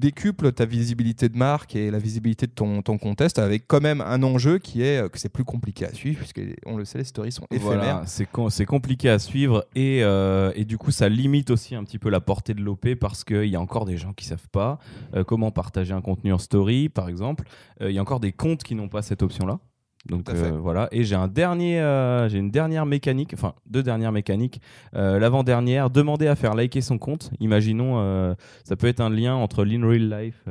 décuples 0.07 0.51
ta 0.53 0.65
visibilité 0.65 1.27
de 1.29 1.37
marque 1.37 1.75
et 1.75 1.91
la 1.91 1.99
visibilité 1.99 2.47
de 2.47 2.51
ton, 2.51 2.81
ton 2.81 2.97
contest 2.97 3.39
avec 3.39 3.67
quand 3.67 3.81
même 3.81 3.99
un 4.01 4.23
enjeu 4.23 4.57
qui 4.57 4.81
est 4.81 4.99
euh, 5.03 5.09
que 5.09 5.19
c'est 5.19 5.27
plus 5.29 5.43
compliqué 5.43 5.85
à 5.85 5.93
suivre 5.93 6.19
puisque, 6.19 6.41
on 6.65 6.77
le 6.77 6.85
sait, 6.85 6.99
les 6.99 7.03
stories 7.03 7.31
sont 7.33 7.45
éphémères. 7.51 7.73
Voilà, 7.75 8.03
c'est 8.05 8.25
com- 8.25 8.49
c'est 8.49 8.65
compliqué 8.65 9.09
à 9.09 9.19
suivre 9.19 9.65
et, 9.75 9.99
euh, 10.03 10.51
et 10.55 10.63
du 10.65 10.77
coup 10.77 10.91
ça 10.91 11.09
limite 11.09 11.49
aussi 11.51 11.75
un 11.75 11.83
petit 11.83 11.99
peu 11.99 12.09
la 12.09 12.21
portée 12.21 12.53
de 12.53 12.61
l'OP 12.61 12.95
parce 12.95 13.23
qu'il 13.25 13.45
y 13.49 13.55
a 13.55 13.61
encore 13.61 13.85
des 13.85 13.97
gens 13.97 14.13
qui 14.13 14.25
savent 14.25 14.47
pas 14.51 14.79
euh, 15.13 15.23
comment 15.25 15.51
partager 15.51 15.93
un 15.93 16.01
contenu 16.01 16.31
en 16.31 16.37
story 16.37 16.87
par 16.89 17.09
exemple. 17.09 17.43
Il 17.81 17.91
y 17.91 17.99
a 17.99 18.01
encore 18.01 18.19
des 18.19 18.31
comptes 18.31 18.63
qui 18.63 18.73
n'ont 18.75 18.89
pas 18.89 19.01
cette 19.03 19.21
option-là. 19.21 19.59
Donc 20.07 20.29
euh, 20.29 20.57
voilà, 20.61 20.87
et 20.91 21.03
j'ai 21.03 21.15
un 21.15 21.27
dernier, 21.27 21.79
euh, 21.81 22.29
j'ai 22.29 22.37
une 22.37 22.51
dernière 22.51 22.85
mécanique, 22.85 23.33
enfin 23.33 23.53
deux 23.65 23.83
dernières 23.83 24.11
mécaniques. 24.11 24.61
Euh, 24.95 25.19
L'avant-dernière, 25.19 25.89
demander 25.89 26.27
à 26.27 26.35
faire 26.35 26.55
liker 26.55 26.81
son 26.81 26.97
compte. 26.97 27.31
Imaginons, 27.39 28.35
ça 28.63 28.75
peut 28.75 28.87
être 28.87 29.01
un 29.01 29.09
lien 29.09 29.35
entre 29.35 29.65
l'in 29.65 29.85
real 29.85 30.09
life 30.09 30.45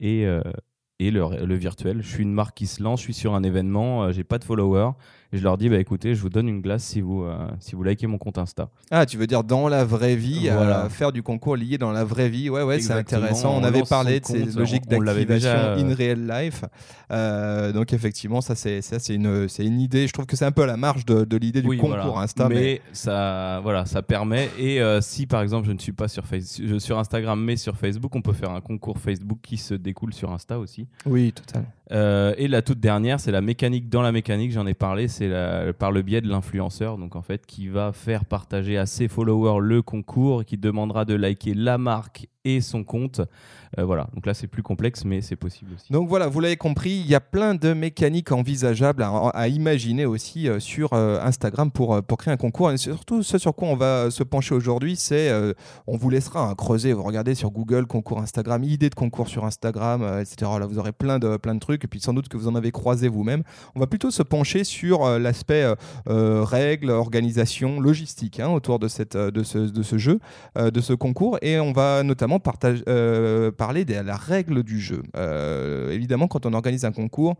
et, 0.00 0.26
et 0.98 1.10
le, 1.10 1.44
le 1.44 1.54
virtuel. 1.54 2.02
Je 2.02 2.08
suis 2.08 2.22
une 2.22 2.32
marque 2.32 2.56
qui 2.56 2.66
se 2.66 2.82
lance, 2.82 3.00
je 3.00 3.04
suis 3.04 3.14
sur 3.14 3.34
un 3.34 3.42
événement, 3.42 4.10
j'ai 4.12 4.24
pas 4.24 4.38
de 4.38 4.44
followers, 4.44 4.92
et 5.32 5.38
je 5.38 5.42
leur 5.42 5.56
dis 5.58 5.68
bah 5.68 5.78
écoutez, 5.78 6.14
je 6.14 6.20
vous 6.20 6.28
donne 6.28 6.48
une 6.48 6.60
glace 6.60 6.84
si 6.84 7.00
vous 7.00 7.22
euh, 7.22 7.34
si 7.60 7.74
vous 7.74 7.82
likez 7.82 8.06
mon 8.06 8.18
compte 8.18 8.38
Insta. 8.38 8.68
Ah, 8.90 9.06
tu 9.06 9.16
veux 9.16 9.26
dire 9.26 9.44
dans 9.44 9.68
la 9.68 9.84
vraie 9.84 10.16
vie, 10.16 10.48
euh, 10.48 10.88
faire 10.88 11.10
du 11.12 11.22
concours 11.22 11.56
lié 11.56 11.78
dans 11.78 11.90
la 11.92 12.04
vraie 12.04 12.28
vie. 12.28 12.50
Ouais, 12.50 12.62
ouais, 12.62 12.80
c'est 12.80 12.92
intéressant. 12.92 13.54
On, 13.56 13.60
On 13.60 13.64
avait 13.64 13.82
parlé 13.82 14.20
de 14.20 14.26
ces 14.26 14.40
compte, 14.40 14.54
logiques 14.56 14.86
d'activation 14.86 15.50
in 15.50 15.94
real 15.94 16.26
life. 16.26 16.64
Euh, 17.10 17.72
donc 17.72 17.92
effectivement, 17.92 18.40
ça 18.40 18.54
c'est 18.54 18.82
ça 18.82 18.98
c'est 18.98 19.14
une 19.14 19.48
c'est 19.48 19.64
une 19.64 19.80
idée. 19.80 20.06
Je 20.06 20.12
trouve 20.12 20.26
que 20.26 20.36
c'est 20.36 20.44
un 20.44 20.52
peu 20.52 20.62
à 20.62 20.66
la 20.66 20.76
marge 20.76 21.04
de, 21.06 21.24
de 21.24 21.36
l'idée 21.36 21.62
du 21.62 21.68
Oui, 21.68 21.78
concours 21.78 21.96
voilà. 21.96 22.20
Insta. 22.20 22.48
mais, 22.48 22.80
ça 22.92 23.60
voilà, 23.62 23.84
ça 23.86 24.02
permet 24.02 24.50
et 24.58 24.80
euh, 24.80 25.00
si 25.00 25.26
par 25.26 25.42
exemple 25.42 25.66
je 25.66 25.72
ne 25.72 25.78
suis 25.78 25.92
pas 25.92 26.08
sur 26.08 26.24
Face- 26.24 26.60
je- 26.62 26.78
sur 26.78 26.98
Instagram 26.98 27.42
mais 27.42 27.56
sur 27.56 27.76
Facebook, 27.76 28.14
on 28.14 28.22
peut 28.22 28.32
faire 28.32 28.50
un 28.50 28.60
concours 28.60 28.98
Facebook 28.98 29.38
qui 29.42 29.56
se 29.56 29.74
découle 29.74 30.12
sur 30.14 30.32
Insta 30.32 30.58
aussi. 30.58 30.86
oui, 31.06 31.32
total. 31.32 31.64
Euh, 31.92 32.34
et 32.38 32.48
la 32.48 32.62
toute 32.62 32.80
dernière, 32.80 33.20
c'est 33.20 33.32
la 33.32 33.42
mécanique 33.42 33.88
dans 33.88 34.02
la 34.02 34.12
mécanique, 34.12 34.52
j'en 34.52 34.66
ai 34.66 34.74
parlé, 34.74 35.08
c'est 35.08 35.30
par 35.78 35.92
le 35.92 36.02
biais 36.02 36.20
de 36.20 36.28
l'influenceur, 36.28 36.96
donc 36.96 37.16
en 37.16 37.22
fait 37.22 37.44
qui 37.44 37.68
va 37.68 37.92
faire 37.92 38.24
partager 38.24 38.78
à 38.78 38.86
ses 38.86 39.08
followers 39.08 39.60
le 39.60 39.82
concours, 39.82 40.44
qui 40.44 40.56
demandera 40.56 41.04
de 41.04 41.14
liker 41.14 41.54
la 41.54 41.76
marque 41.76 42.28
et 42.44 42.60
son 42.60 42.84
compte. 42.84 43.20
Euh, 43.78 43.84
voilà, 43.84 44.08
donc 44.14 44.26
là 44.26 44.34
c'est 44.34 44.48
plus 44.48 44.62
complexe, 44.62 45.04
mais 45.04 45.22
c'est 45.22 45.36
possible 45.36 45.72
aussi. 45.74 45.90
Donc 45.90 46.08
voilà, 46.08 46.26
vous 46.28 46.40
l'avez 46.40 46.58
compris, 46.58 46.90
il 46.90 47.06
y 47.06 47.14
a 47.14 47.20
plein 47.20 47.54
de 47.54 47.72
mécaniques 47.72 48.30
envisageables 48.30 49.02
à, 49.02 49.48
imaginer 49.48 50.04
aussi 50.04 50.48
euh, 50.48 50.60
sur 50.60 50.92
euh, 50.92 51.18
Instagram 51.22 51.70
pour, 51.70 52.02
pour 52.02 52.18
créer 52.18 52.34
un 52.34 52.36
concours. 52.36 52.70
Et 52.70 52.76
surtout, 52.76 53.22
ce 53.22 53.38
sur 53.38 53.54
quoi 53.54 53.68
on 53.68 53.76
va 53.76 54.10
se 54.10 54.22
pencher 54.22 54.54
aujourd'hui, 54.54 54.96
c'est, 54.96 55.32
on 55.86 55.96
vous 55.96 56.10
laissera 56.10 56.48
hein, 56.48 56.54
creuser, 56.54 56.92
vous 56.92 57.02
regardez 57.02 57.34
sur 57.34 57.50
Google, 57.50 57.86
concours 57.86 58.20
Instagram, 58.20 58.62
idées 58.62 58.90
de 58.90 58.94
concours 58.94 59.28
sur 59.28 59.44
Instagram, 59.44 60.02
etc. 60.20 60.50
Là, 60.60 60.66
vous 60.66 60.78
aurez 60.78 60.92
plein 60.92 61.18
de, 61.18 61.36
plein 61.36 61.54
de 61.54 61.60
trucs, 61.60 61.84
et 61.84 61.88
puis 61.88 62.00
sans 62.00 62.12
doute 62.12 62.28
que 62.28 62.36
vous 62.36 62.48
en 62.48 62.54
avez 62.54 62.72
croisé 62.72 63.08
vous-même. 63.08 63.42
On 63.74 63.80
va 63.80 63.86
plutôt 63.86 64.10
se 64.10 64.22
pencher 64.22 64.64
sur 64.64 65.18
l'aspect 65.18 65.66
règles, 66.06 66.90
organisation, 66.90 67.80
logistique 67.80 68.40
hein, 68.40 68.50
autour 68.50 68.78
de, 68.78 68.88
cette, 68.88 69.16
de, 69.16 69.42
ce, 69.42 69.58
de 69.58 69.82
ce 69.82 69.98
jeu, 69.98 70.20
de 70.56 70.80
ce 70.80 70.92
concours, 70.92 71.38
et 71.42 71.58
on 71.58 71.72
va 71.72 72.02
notamment 72.02 72.31
notamment 72.32 72.40
partage, 72.40 72.82
parler 73.56 73.84
de 73.84 73.94
la 73.94 74.16
règle 74.16 74.62
du 74.62 74.80
jeu. 74.80 75.02
évidemment, 75.90 76.28
quand 76.28 76.46
on 76.46 76.52
organise 76.52 76.84
un 76.84 76.92
concours 76.92 77.36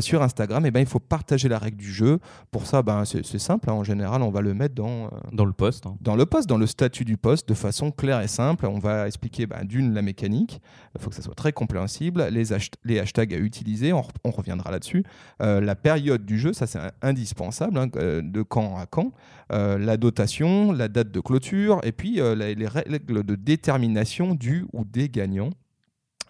sur 0.00 0.22
Instagram, 0.22 0.64
eh 0.66 0.70
ben, 0.70 0.80
il 0.80 0.86
faut 0.86 0.98
partager 0.98 1.48
la 1.48 1.58
règle 1.58 1.76
du 1.76 1.92
jeu. 1.92 2.18
Pour 2.50 2.66
ça, 2.66 2.82
ben, 2.82 3.04
c'est 3.04 3.38
simple. 3.38 3.70
Hein. 3.70 3.74
En 3.74 3.84
général, 3.84 4.22
on 4.22 4.30
va 4.30 4.40
le 4.40 4.54
mettre 4.54 4.74
dans, 4.74 5.10
dans 5.32 5.44
le 5.44 5.52
poste. 5.52 5.86
Hein. 5.86 5.96
Dans 6.00 6.16
le 6.16 6.26
poste, 6.26 6.48
dans 6.48 6.58
le 6.58 6.66
statut 6.66 7.04
du 7.04 7.16
poste, 7.16 7.48
de 7.48 7.54
façon 7.54 7.90
claire 7.90 8.20
et 8.20 8.28
simple. 8.28 8.66
On 8.66 8.78
va 8.78 9.06
expliquer 9.06 9.46
ben, 9.46 9.64
d'une 9.64 9.94
la 9.94 10.02
mécanique. 10.02 10.60
Il 10.94 11.00
faut 11.00 11.10
que 11.10 11.16
ça 11.16 11.22
soit 11.22 11.34
très 11.34 11.52
compréhensible. 11.52 12.26
Les, 12.30 12.44
les 12.84 12.98
hashtags 12.98 13.34
à 13.34 13.38
utiliser, 13.38 13.92
on, 13.92 14.02
reviendra 14.30 14.70
là-dessus. 14.70 15.04
la 15.40 15.74
période 15.74 16.24
du 16.24 16.38
jeu, 16.38 16.52
ça 16.52 16.66
c'est 16.66 16.78
indispensable, 17.02 17.78
hein, 17.78 17.86
de 17.86 18.42
quand 18.42 18.76
à 18.76 18.86
quand. 18.86 19.12
la 19.50 19.96
dotation, 19.96 20.72
la 20.72 20.88
date 20.88 21.10
de 21.10 21.20
clôture, 21.20 21.80
et 21.82 21.92
puis 21.92 22.20
les 22.36 22.66
règles 22.66 23.24
de 23.24 23.34
détermination 23.34 24.29
du 24.34 24.66
ou 24.72 24.84
des 24.84 25.08
gagnants. 25.08 25.50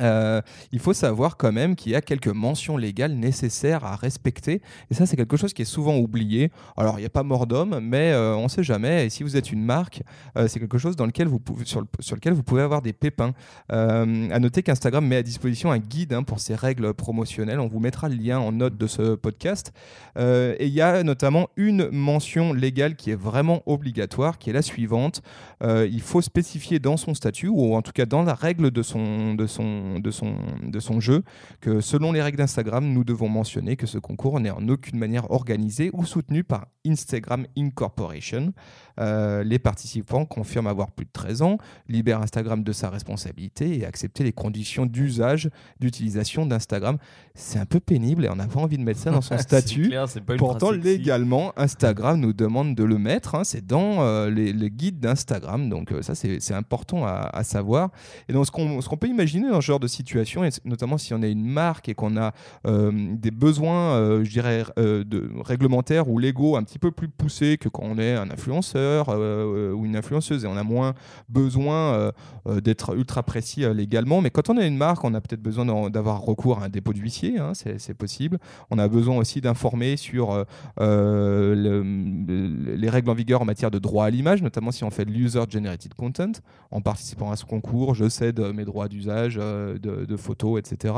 Euh, 0.00 0.40
il 0.72 0.78
faut 0.78 0.92
savoir 0.92 1.36
quand 1.36 1.52
même 1.52 1.76
qu'il 1.76 1.92
y 1.92 1.94
a 1.94 2.00
quelques 2.00 2.28
mentions 2.28 2.76
légales 2.76 3.12
nécessaires 3.12 3.84
à 3.84 3.96
respecter. 3.96 4.62
Et 4.90 4.94
ça, 4.94 5.06
c'est 5.06 5.16
quelque 5.16 5.36
chose 5.36 5.52
qui 5.52 5.62
est 5.62 5.66
souvent 5.66 5.96
oublié. 5.96 6.50
Alors, 6.76 6.98
il 6.98 7.02
n'y 7.02 7.06
a 7.06 7.10
pas 7.10 7.22
mort 7.22 7.46
d'homme, 7.46 7.80
mais 7.82 8.12
euh, 8.12 8.34
on 8.34 8.44
ne 8.44 8.48
sait 8.48 8.62
jamais. 8.62 9.06
Et 9.06 9.10
si 9.10 9.22
vous 9.22 9.36
êtes 9.36 9.52
une 9.52 9.64
marque, 9.64 10.02
euh, 10.36 10.48
c'est 10.48 10.60
quelque 10.60 10.78
chose 10.78 10.96
dans 10.96 11.06
lequel 11.06 11.28
vous 11.28 11.38
pouvez, 11.38 11.64
sur, 11.64 11.80
lequel 11.80 12.32
vous 12.32 12.42
pouvez 12.42 12.62
avoir 12.62 12.82
des 12.82 12.92
pépins. 12.92 13.32
à 13.68 14.38
noter 14.38 14.62
qu'Instagram 14.62 15.06
met 15.06 15.16
à 15.16 15.22
disposition 15.22 15.70
un 15.70 15.78
guide 15.78 16.12
hein, 16.12 16.22
pour 16.22 16.40
ces 16.40 16.54
règles 16.54 16.94
promotionnelles. 16.94 17.60
On 17.60 17.68
vous 17.68 17.80
mettra 17.80 18.08
le 18.08 18.16
lien 18.16 18.38
en 18.38 18.52
note 18.52 18.76
de 18.76 18.86
ce 18.86 19.14
podcast. 19.14 19.72
et 20.18 20.66
il 20.66 20.72
y 20.72 20.80
a 20.80 21.02
notamment 21.02 21.48
une 21.56 21.90
mention 21.90 22.52
légale 22.52 22.96
qui 22.96 23.10
est 23.10 23.20
vraiment 23.20 23.62
obligatoire, 23.66 24.38
qui 24.38 24.50
est 24.50 24.52
la 24.52 24.62
suivante. 24.62 25.22
il 25.62 26.00
faut 26.00 26.22
spécifier 26.22 26.78
dans 26.78 26.96
son 26.96 27.14
statut, 27.14 27.48
ou 27.48 27.74
en 27.74 27.82
tout 27.82 27.92
cas 27.92 28.06
dans 28.06 28.22
la 28.22 28.34
règle 28.34 28.70
de 28.70 28.82
son, 28.82 29.34
de 29.34 29.46
son 29.46 29.89
de 29.98 30.10
son, 30.10 30.36
de 30.62 30.80
son 30.80 31.00
jeu 31.00 31.22
que 31.60 31.80
selon 31.80 32.12
les 32.12 32.22
règles 32.22 32.38
d'Instagram, 32.38 32.86
nous 32.86 33.04
devons 33.04 33.28
mentionner 33.28 33.76
que 33.76 33.86
ce 33.86 33.98
concours 33.98 34.40
n'est 34.40 34.50
en 34.50 34.68
aucune 34.68 34.98
manière 34.98 35.30
organisé 35.30 35.90
ou 35.92 36.04
soutenu 36.04 36.44
par 36.44 36.66
Instagram 36.86 37.46
Incorporation. 37.56 38.52
Euh, 39.00 39.42
les 39.44 39.58
participants 39.58 40.24
confirment 40.24 40.66
avoir 40.66 40.90
plus 40.90 41.06
de 41.06 41.10
13 41.12 41.42
ans, 41.42 41.58
libèrent 41.88 42.20
Instagram 42.20 42.62
de 42.62 42.72
sa 42.72 42.90
responsabilité 42.90 43.78
et 43.78 43.86
accepter 43.86 44.24
les 44.24 44.32
conditions 44.32 44.86
d'usage, 44.86 45.48
d'utilisation 45.80 46.46
d'Instagram. 46.46 46.98
C'est 47.34 47.58
un 47.58 47.66
peu 47.66 47.80
pénible 47.80 48.24
et 48.24 48.28
on 48.28 48.36
n'a 48.36 48.46
pas 48.46 48.60
envie 48.60 48.78
de 48.78 48.82
mettre 48.82 49.00
ça 49.00 49.10
dans 49.10 49.20
son 49.20 49.38
statut. 49.38 49.92
Pourtant, 50.38 50.70
légalement, 50.70 51.52
Instagram 51.56 52.20
nous 52.20 52.32
demande 52.32 52.74
de 52.74 52.84
le 52.84 52.98
mettre. 52.98 53.34
Hein. 53.34 53.44
c'est 53.44 53.66
dans 53.66 54.02
euh, 54.02 54.30
les, 54.30 54.70
guides 54.70 55.00
d'Instagram. 55.00 55.68
Donc 55.68 55.92
euh, 55.92 56.02
ça, 56.02 56.14
c'est 56.14 56.54
important 56.54 57.06
à, 57.06 57.30
à, 57.32 57.44
savoir. 57.44 57.90
Et 58.28 58.32
donc, 58.32 58.46
ce 58.46 58.50
qu'on 58.50 58.96
peut 58.96 59.08
imaginer 59.08 59.48
dans 59.48 59.60
ce 59.60 59.66
genre 59.66 59.79
de 59.80 59.86
situation, 59.86 60.44
et 60.44 60.50
notamment 60.64 60.98
si 60.98 61.14
on 61.14 61.22
est 61.22 61.32
une 61.32 61.46
marque 61.46 61.88
et 61.88 61.94
qu'on 61.94 62.16
a 62.16 62.32
des 62.64 63.30
besoins, 63.30 64.22
je 64.22 64.30
dirais, 64.30 64.64
de, 64.76 65.30
réglementaires 65.44 66.08
ou 66.08 66.18
légaux 66.18 66.56
un 66.56 66.62
petit 66.62 66.78
peu 66.78 66.90
plus 66.90 67.08
poussés 67.08 67.58
que 67.58 67.68
quand 67.68 67.84
on 67.84 67.98
est 67.98 68.14
un 68.14 68.30
influenceur, 68.30 69.06
euh, 69.08 69.72
ou 69.72 69.86
une 69.86 69.96
influenceuse 69.96 70.44
et 70.44 70.48
on 70.48 70.56
a 70.56 70.62
moins 70.62 70.94
besoin 71.28 71.94
euh, 71.94 72.12
euh, 72.46 72.60
d'être 72.60 72.96
ultra 72.96 73.22
précis 73.22 73.62
légalement. 73.74 74.20
Mais 74.20 74.30
quand 74.30 74.50
on 74.50 74.56
a 74.56 74.66
une 74.66 74.76
marque, 74.76 75.04
on 75.04 75.14
a 75.14 75.20
peut-être 75.20 75.42
besoin 75.42 75.90
d'avoir 75.90 76.22
recours 76.22 76.58
à 76.58 76.64
un 76.64 76.68
dépôt 76.68 76.92
d'huissier, 76.92 77.38
hein, 77.38 77.52
c'est 77.54 77.94
possible. 77.94 78.38
On 78.70 78.78
a 78.78 78.88
besoin 78.88 79.16
aussi 79.16 79.40
d'informer 79.40 79.96
sur 79.96 80.44
les 80.78 82.88
règles 82.88 83.10
en 83.10 83.14
vigueur 83.14 83.42
en 83.42 83.44
matière 83.44 83.70
de 83.70 83.78
droit 83.78 84.06
à 84.06 84.10
l'image, 84.10 84.42
notamment 84.42 84.72
si 84.72 84.84
on 84.84 84.90
fait 84.90 85.04
de 85.04 85.10
l'user-generated 85.10 85.94
content. 85.94 86.32
En 86.70 86.80
participant 86.80 87.30
à 87.30 87.36
ce 87.36 87.44
concours, 87.44 87.94
je 87.94 88.08
cède 88.08 88.40
mes 88.40 88.64
droits 88.64 88.88
d'usage 88.88 89.38
de, 89.80 90.16
photos, 90.16 90.58
etc. 90.58 90.94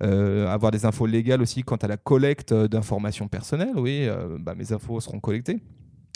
avoir 0.00 0.70
des 0.70 0.84
infos 0.84 1.06
légales 1.06 1.42
aussi 1.42 1.62
quant 1.62 1.76
à 1.76 1.86
la 1.86 1.96
collecte 1.96 2.52
d'informations 2.52 3.28
personnelles. 3.28 3.76
Oui, 3.76 4.08
bah, 4.40 4.54
mes 4.54 4.72
infos 4.72 5.00
seront 5.00 5.20
collectées. 5.20 5.60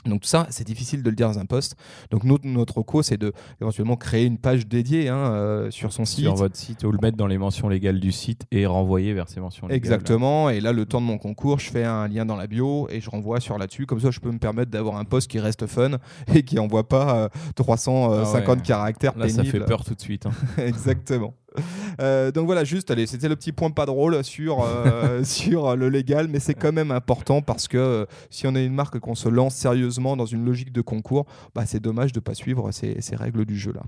Donc 0.07 0.23
tout 0.23 0.29
ça, 0.29 0.47
c'est 0.51 0.65
difficile 0.65 1.03
de 1.03 1.11
le 1.11 1.17
dire 1.17 1.29
dans 1.29 1.39
un 1.39 1.45
poste. 1.45 1.77
Donc 2.11 2.23
notre, 2.25 2.47
notre 2.47 2.79
recours, 2.79 3.05
c'est 3.05 3.17
de 3.17 3.33
éventuellement 3.61 3.97
créer 3.97 4.25
une 4.25 4.39
page 4.39 4.67
dédiée 4.67 5.09
hein, 5.09 5.17
euh, 5.17 5.71
sur 5.71 5.93
son 5.93 6.05
site. 6.05 6.25
Sur 6.25 6.35
votre 6.35 6.57
site, 6.57 6.85
ou 6.85 6.93
le 6.93 6.99
mettre 7.03 7.17
dans 7.17 7.27
les 7.27 7.37
mentions 7.37 7.69
légales 7.69 7.99
du 7.99 8.13
site 8.13 8.45
et 8.53 8.65
renvoyer 8.67 9.13
vers 9.13 9.29
ces 9.29 9.41
mentions 9.41 9.67
légales. 9.67 9.77
Exactement. 9.77 10.51
Et 10.51 10.61
là, 10.61 10.73
le 10.73 10.87
temps 10.87 11.01
de 11.01 11.07
mon 11.07 11.19
concours, 11.19 11.59
je 11.59 11.71
fais 11.71 11.85
un 11.85 12.07
lien 12.07 12.25
dans 12.25 12.37
la 12.37 12.47
bio 12.47 12.89
et 12.91 13.01
je 13.01 13.11
renvoie 13.11 13.41
sur 13.41 13.59
là-dessus. 13.59 13.87
Comme 13.87 14.01
ça, 14.01 14.11
je 14.11 14.21
peux 14.21 14.31
me 14.31 14.39
permettre 14.39 14.71
d'avoir 14.71 14.97
un 14.97 15.05
poste 15.05 15.29
qui 15.31 15.41
reste 15.41 15.67
fun 15.67 15.99
et 16.35 16.43
qui 16.43 16.55
n'envoie 16.57 16.89
pas 16.89 17.29
350 17.57 18.13
euh, 18.13 18.61
ah 18.61 18.63
caractères 18.65 19.19
là, 19.19 19.29
Ça 19.29 19.43
fait 19.43 19.61
peur 19.61 19.85
tout 19.85 19.95
de 19.95 20.01
suite. 20.01 20.27
Hein. 20.27 20.33
Exactement. 20.59 21.35
Euh, 22.01 22.31
donc 22.31 22.47
voilà, 22.47 22.63
juste, 22.63 22.93
allez, 22.93 23.07
c'était 23.07 23.29
le 23.29 23.35
petit 23.35 23.51
point 23.51 23.71
pas 23.71 23.85
drôle 23.85 24.23
sur, 24.23 24.63
euh, 24.63 25.25
sur 25.25 25.75
le 25.75 25.89
légal, 25.89 26.29
mais 26.29 26.39
c'est 26.39 26.55
quand 26.55 26.73
même 26.73 26.93
important 26.93 27.43
parce 27.43 27.67
que 27.67 27.77
euh, 27.77 28.07
si 28.31 28.47
on 28.47 28.55
est 28.55 28.65
une 28.65 28.75
marque 28.75 28.95
et 28.95 29.01
qu'on 29.01 29.17
se 29.17 29.29
lance 29.29 29.57
sérieusement 29.57 30.17
dans 30.17 30.27
une 30.27 30.45
logique 30.45 30.73
de 30.73 30.81
concours, 30.81 31.27
bah, 31.57 31.67
c'est 31.67 31.81
dommage 31.81 32.13
de 32.13 32.19
ne 32.19 32.23
pas 32.23 32.35
suivre 32.35 32.71
ces, 32.71 33.01
ces, 33.01 33.17
règles 33.17 33.45
du 33.45 33.59
jeu-là. 33.59 33.83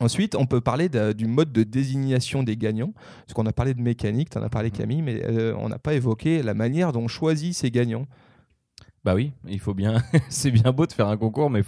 Ensuite, 0.00 0.34
on 0.34 0.46
peut 0.46 0.60
parler 0.60 0.88
du 0.88 1.26
mode 1.26 1.52
de 1.52 1.62
désignation 1.62 2.42
des 2.42 2.56
gagnants, 2.56 2.94
parce 3.20 3.34
qu'on 3.34 3.46
a 3.46 3.52
parlé 3.52 3.74
de 3.74 3.80
mécanique, 3.80 4.30
tu 4.30 4.38
en 4.38 4.42
as 4.42 4.48
parlé 4.48 4.72
Camille, 4.72 5.02
mais 5.02 5.22
on 5.56 5.68
n'a 5.68 5.78
pas 5.78 5.94
évoqué 5.94 6.42
la 6.42 6.54
manière 6.54 6.90
dont 6.90 7.02
on 7.02 7.08
choisit 7.08 7.54
ces 7.54 7.70
gagnants. 7.70 8.06
Bah 9.04 9.14
oui, 9.14 9.32
il 9.48 9.60
faut 9.60 9.74
bien. 9.74 10.02
c'est 10.28 10.50
bien 10.50 10.72
beau 10.72 10.86
de 10.86 10.92
faire 10.92 11.08
un 11.08 11.16
concours, 11.16 11.48
mais 11.48 11.62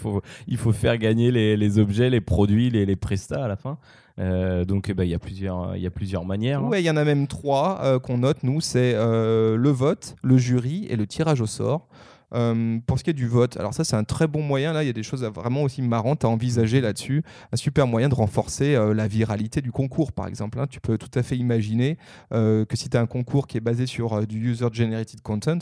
il 0.46 0.58
faut, 0.58 0.72
faire 0.72 0.98
gagner 0.98 1.30
les, 1.30 1.56
les 1.56 1.78
objets, 1.78 2.10
les 2.10 2.20
produits, 2.20 2.68
les, 2.70 2.84
les 2.84 2.96
prestats 2.96 3.44
à 3.44 3.48
la 3.48 3.56
fin. 3.56 3.78
Euh, 4.18 4.64
donc 4.64 4.88
eh 4.90 4.94
ben, 4.94 5.04
il 5.04 5.10
y, 5.10 5.14
a 5.14 5.18
plusieurs, 5.18 5.76
y 5.76 5.86
a 5.86 5.90
plusieurs 5.90 6.24
manières. 6.24 6.60
Hein. 6.60 6.68
Oui, 6.70 6.80
il 6.80 6.84
y 6.84 6.90
en 6.90 6.96
a 6.96 7.04
même 7.04 7.26
trois 7.26 7.80
euh, 7.82 7.98
qu'on 7.98 8.18
note, 8.18 8.42
nous, 8.42 8.60
c'est 8.60 8.92
euh, 8.94 9.56
le 9.56 9.70
vote, 9.70 10.16
le 10.22 10.36
jury 10.36 10.86
et 10.90 10.96
le 10.96 11.06
tirage 11.06 11.40
au 11.40 11.46
sort. 11.46 11.88
Euh, 12.34 12.78
pour 12.86 12.98
ce 12.98 13.04
qui 13.04 13.10
est 13.10 13.14
du 13.14 13.26
vote, 13.26 13.56
alors 13.56 13.74
ça 13.74 13.84
c'est 13.84 13.96
un 13.96 14.04
très 14.04 14.26
bon 14.26 14.42
moyen, 14.42 14.72
là 14.72 14.82
il 14.82 14.86
y 14.86 14.90
a 14.90 14.94
des 14.94 15.02
choses 15.02 15.24
vraiment 15.24 15.62
aussi 15.62 15.82
marrantes 15.82 16.24
à 16.24 16.28
envisager 16.28 16.80
là-dessus, 16.80 17.22
un 17.52 17.56
super 17.56 17.86
moyen 17.86 18.08
de 18.08 18.14
renforcer 18.14 18.74
euh, 18.74 18.94
la 18.94 19.06
viralité 19.06 19.60
du 19.60 19.72
concours 19.72 20.12
par 20.12 20.26
exemple. 20.26 20.58
Hein. 20.58 20.66
Tu 20.68 20.80
peux 20.80 20.98
tout 20.98 21.10
à 21.18 21.22
fait 21.22 21.36
imaginer 21.36 21.98
euh, 22.32 22.64
que 22.64 22.76
si 22.76 22.88
tu 22.88 22.96
as 22.96 23.00
un 23.00 23.06
concours 23.06 23.46
qui 23.46 23.58
est 23.58 23.60
basé 23.60 23.86
sur 23.86 24.26
du 24.26 24.50
user-generated 24.50 25.20
content, 25.20 25.58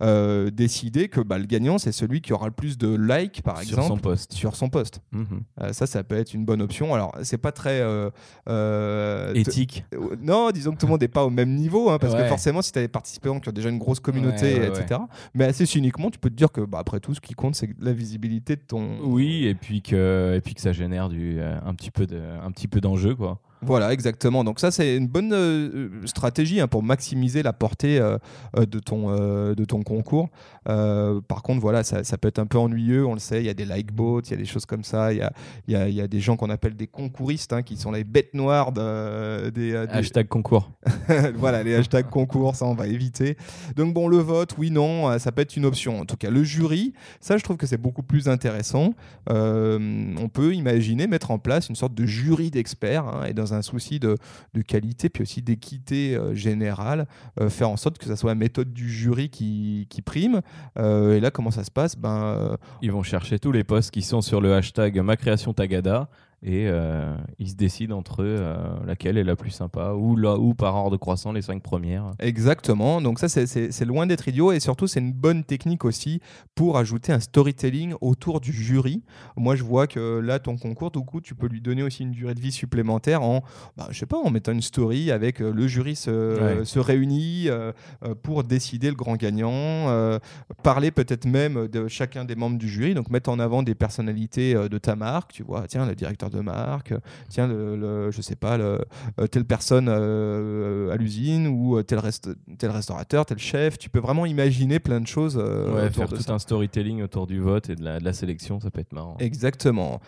mhm. 0.00 0.50
décider 0.50 1.08
que 1.08 1.20
bah, 1.20 1.38
le 1.38 1.46
gagnant 1.46 1.78
c'est 1.78 1.92
celui 1.92 2.20
qui 2.20 2.32
aura 2.32 2.46
le 2.46 2.52
plus 2.52 2.78
de 2.78 2.94
likes 2.94 3.42
par 3.42 3.60
exemple 3.60 3.82
sur 3.82 3.88
son 3.88 3.98
poste. 3.98 4.32
Sur 4.32 4.56
son 4.56 4.68
poste. 4.68 5.00
Mhm. 5.12 5.72
ça, 5.72 5.86
ça 5.86 6.04
peut 6.04 6.16
être 6.16 6.34
une 6.34 6.44
bonne 6.44 6.62
option. 6.62 6.94
Alors 6.94 7.16
c'est 7.22 7.38
pas 7.38 7.52
très... 7.52 7.82
Éthique. 9.34 9.84
Non, 10.20 10.50
disons 10.50 10.72
que 10.72 10.78
tout 10.78 10.86
le 10.86 10.90
monde 10.92 11.00
n'est 11.00 11.08
pas 11.08 11.24
au 11.24 11.30
même 11.30 11.54
niveau, 11.54 11.90
hein, 11.90 11.98
parce 11.98 12.14
que 12.14 12.24
forcément 12.26 12.62
si 12.62 12.72
tu 12.72 12.78
as 12.78 12.82
des 12.82 12.88
participants 12.88 13.40
qui 13.40 13.48
ont 13.48 13.52
déjà 13.52 13.68
une 13.68 13.78
grosse 13.78 14.00
communauté, 14.00 14.56
etc. 14.66 15.00
Mais 15.34 15.44
assez 15.44 15.66
cyniquement, 15.66 16.10
tu 16.12 16.18
peux 16.18 16.30
te 16.30 16.36
dire 16.36 16.52
que 16.52 16.60
bah, 16.60 16.78
après 16.78 17.00
tout, 17.00 17.14
ce 17.14 17.20
qui 17.20 17.34
compte, 17.34 17.56
c'est 17.56 17.70
la 17.80 17.92
visibilité 17.92 18.56
de 18.56 18.60
ton. 18.60 19.00
Oui, 19.02 19.46
et 19.46 19.54
puis 19.54 19.82
que, 19.82 20.34
et 20.36 20.40
puis 20.40 20.54
que 20.54 20.60
ça 20.60 20.72
génère 20.72 21.08
du, 21.08 21.40
euh, 21.40 21.58
un 21.64 21.74
petit 21.74 21.90
peu 22.68 22.80
d'enjeu, 22.80 23.16
quoi. 23.16 23.40
Voilà, 23.64 23.92
exactement. 23.92 24.42
Donc 24.42 24.58
ça, 24.58 24.72
c'est 24.72 24.96
une 24.96 25.06
bonne 25.06 25.32
euh, 25.32 25.88
stratégie 26.04 26.60
hein, 26.60 26.66
pour 26.66 26.82
maximiser 26.82 27.44
la 27.44 27.52
portée 27.52 27.98
euh, 27.98 28.18
euh, 28.56 28.66
de, 28.66 28.80
ton, 28.80 29.12
de 29.12 29.64
ton 29.64 29.82
concours. 29.82 30.30
par 30.64 31.42
contre, 31.42 31.60
voilà, 31.60 31.84
ça, 31.84 32.18
peut 32.18 32.28
être 32.28 32.40
un 32.40 32.46
peu 32.46 32.58
ennuyeux, 32.58 33.06
on 33.06 33.14
le 33.14 33.20
sait, 33.20 33.40
il 33.40 33.46
y 33.46 33.48
a 33.48 33.54
des 33.54 33.64
like 33.64 33.92
bots, 33.92 34.20
il 34.22 34.30
y 34.30 34.34
a 34.34 34.36
des 34.36 34.44
choses 34.44 34.66
comme 34.66 34.82
ça, 34.82 35.12
il 35.12 35.18
y 35.18 35.22
a, 35.22 35.32
y 35.68 35.76
a, 35.76 35.88
y 35.88 36.00
a 36.00 36.08
des 36.08 36.20
gens 36.20 36.36
qu'on 36.36 36.50
appelle 36.50 36.74
des 36.74 36.86
concouristes, 36.86 37.52
hein, 37.52 37.62
qui 37.62 37.76
sont 37.76 37.92
les 37.92 38.04
bêtes 38.04 38.34
noires 38.34 38.72
de, 38.72 39.50
des, 39.50 39.76
Hashtag 39.76 40.26
concours. 40.26 40.70
voilà, 41.36 41.62
les 41.62 41.74
hashtags 41.74 42.08
concours, 42.08 42.56
ça, 42.56 42.66
on 42.66 42.74
va 42.74 42.86
éviter. 42.86 43.36
Donc 43.76 43.94
bon, 43.94 44.08
le 44.08 44.18
vote, 44.18 44.54
oui, 44.58 44.70
non, 44.70 45.18
ça 45.18 45.30
peut 45.30 45.42
être 45.42 45.56
une 45.56 45.64
option. 45.64 46.00
En 46.00 46.04
tout 46.04 46.16
cas, 46.16 46.30
le 46.30 46.42
jury, 46.42 46.94
ça, 47.20 47.38
je 47.38 47.44
trouve 47.44 47.56
que 47.56 47.66
c'est 47.66 47.80
beaucoup 47.80 48.02
plus 48.02 48.28
intéressant. 48.28 48.94
on 49.28 50.28
peut 50.32 50.54
imaginer 50.54 51.06
mettre 51.06 51.30
en 51.30 51.38
place 51.38 51.68
une 51.68 51.76
sorte 51.76 51.94
de 51.94 52.06
jury 52.06 52.50
d'experts, 52.50 53.06
hein, 53.06 53.24
et 53.26 53.32
dans 53.32 53.51
un 53.54 53.62
souci 53.62 54.00
de, 54.00 54.16
qualité, 54.66 55.08
puis 55.08 55.22
aussi 55.22 55.42
d'équité 55.42 56.14
euh, 56.14 56.34
générale, 56.34 57.06
euh, 57.40 57.48
faire 57.48 57.70
en 57.70 57.76
sorte 57.76 57.98
que 57.98 58.06
ça 58.06 58.16
soit 58.16 58.30
la 58.30 58.34
méthode 58.34 58.72
du 58.72 58.90
jury 58.90 59.28
qui, 59.28 59.86
prime. 60.04 60.40
Euh, 60.78 61.16
et 61.16 61.20
là, 61.20 61.30
comment 61.30 61.50
ça 61.50 61.64
se 61.64 61.70
passe? 61.70 61.96
Ben, 61.96 62.56
Ils 62.80 62.92
vont 62.92 63.02
chercher 63.02 63.38
tous 63.38 63.52
les 63.52 63.64
posts 63.64 63.90
qui 63.90 64.02
sont 64.02 64.20
sur 64.20 64.40
le 64.40 64.54
hashtag 64.54 65.00
ma 65.00 65.16
création 65.16 65.52
tagada 65.52 66.08
et 66.44 66.66
euh, 66.66 67.14
ils 67.38 67.50
se 67.50 67.54
décident 67.54 67.96
entre 67.96 68.22
eux 68.22 68.36
euh, 68.40 68.56
laquelle 68.84 69.16
est 69.16 69.22
la 69.22 69.36
plus 69.36 69.50
sympa 69.50 69.92
ou, 69.92 70.16
là, 70.16 70.36
ou 70.36 70.54
par 70.54 70.74
ordre 70.74 70.96
croissant 70.96 71.32
les 71.32 71.42
cinq 71.42 71.62
premières. 71.62 72.10
Exactement, 72.18 73.00
donc 73.00 73.20
ça 73.20 73.28
c'est 73.28 73.84
loin 73.84 74.06
d'être 74.06 74.26
idiot 74.26 74.50
et 74.50 74.58
surtout 74.58 74.88
c'est 74.88 74.98
une 74.98 75.12
bonne 75.12 75.44
technique 75.44 75.84
aussi 75.84 76.20
pour 76.56 76.78
ajouter 76.78 77.12
un 77.12 77.20
storytelling 77.20 77.94
autour 78.00 78.40
du 78.40 78.52
jury. 78.52 79.04
Moi 79.36 79.54
je 79.54 79.62
vois 79.62 79.86
que 79.86 80.18
là 80.18 80.40
ton 80.40 80.56
concours, 80.56 80.90
du 80.90 81.00
coup 81.00 81.20
tu 81.20 81.36
peux 81.36 81.46
lui 81.46 81.60
donner 81.60 81.84
aussi 81.84 82.02
une 82.02 82.10
durée 82.10 82.34
de 82.34 82.40
vie 82.40 82.50
supplémentaire 82.50 83.22
en, 83.22 83.44
bah, 83.76 83.86
je 83.90 83.98
sais 83.98 84.06
pas, 84.06 84.18
en 84.18 84.30
mettant 84.30 84.52
une 84.52 84.62
story 84.62 85.12
avec 85.12 85.40
euh, 85.40 85.52
le 85.52 85.68
jury 85.68 85.94
se, 85.94 86.62
se 86.64 86.78
réunit 86.80 87.48
pour 88.22 88.42
décider 88.42 88.88
le 88.88 88.96
grand 88.96 89.16
gagnant, 89.16 90.18
parler 90.62 90.90
peut-être 90.90 91.24
même 91.24 91.68
de 91.68 91.86
chacun 91.88 92.24
des 92.24 92.34
membres 92.34 92.58
du 92.58 92.68
jury, 92.68 92.94
donc 92.94 93.10
mettre 93.10 93.30
en 93.30 93.38
avant 93.38 93.62
des 93.62 93.74
personnalités 93.74 94.54
de 94.54 94.78
ta 94.78 94.96
marque, 94.96 95.32
tu 95.32 95.42
vois, 95.42 95.66
tiens 95.68 95.86
le 95.86 95.94
directeur 95.94 96.30
de 96.32 96.40
marque, 96.40 96.92
tiens, 97.28 97.46
le, 97.46 97.76
le- 97.76 98.10
je 98.10 98.20
sais 98.22 98.34
pas, 98.36 98.56
le, 98.58 98.78
euh, 99.20 99.26
telle 99.26 99.44
personne 99.44 99.86
euh, 99.88 100.90
à 100.92 100.96
l'usine 100.96 101.46
ou 101.46 101.76
euh, 101.78 101.82
tel, 101.82 101.98
rest- 101.98 102.34
tel 102.58 102.70
restaurateur, 102.70 103.24
tel 103.26 103.38
chef. 103.38 103.78
Tu 103.78 103.88
peux 103.90 104.00
vraiment 104.00 104.26
imaginer 104.26 104.78
plein 104.80 105.00
de 105.00 105.06
choses 105.06 105.36
Ouais, 105.36 105.42
autour 105.86 105.92
faire 105.94 106.08
de 106.08 106.16
tout 106.16 106.22
ça. 106.22 106.32
un 106.34 106.38
storytelling 106.38 107.02
autour 107.02 107.26
du 107.26 107.38
vote 107.40 107.70
et 107.70 107.76
de 107.76 107.84
la, 107.84 107.98
de 108.00 108.04
la 108.04 108.12
sélection, 108.12 108.60
ça 108.60 108.70
peut 108.70 108.80
être 108.80 108.92
marrant. 108.92 109.16
Exactement. 109.20 110.00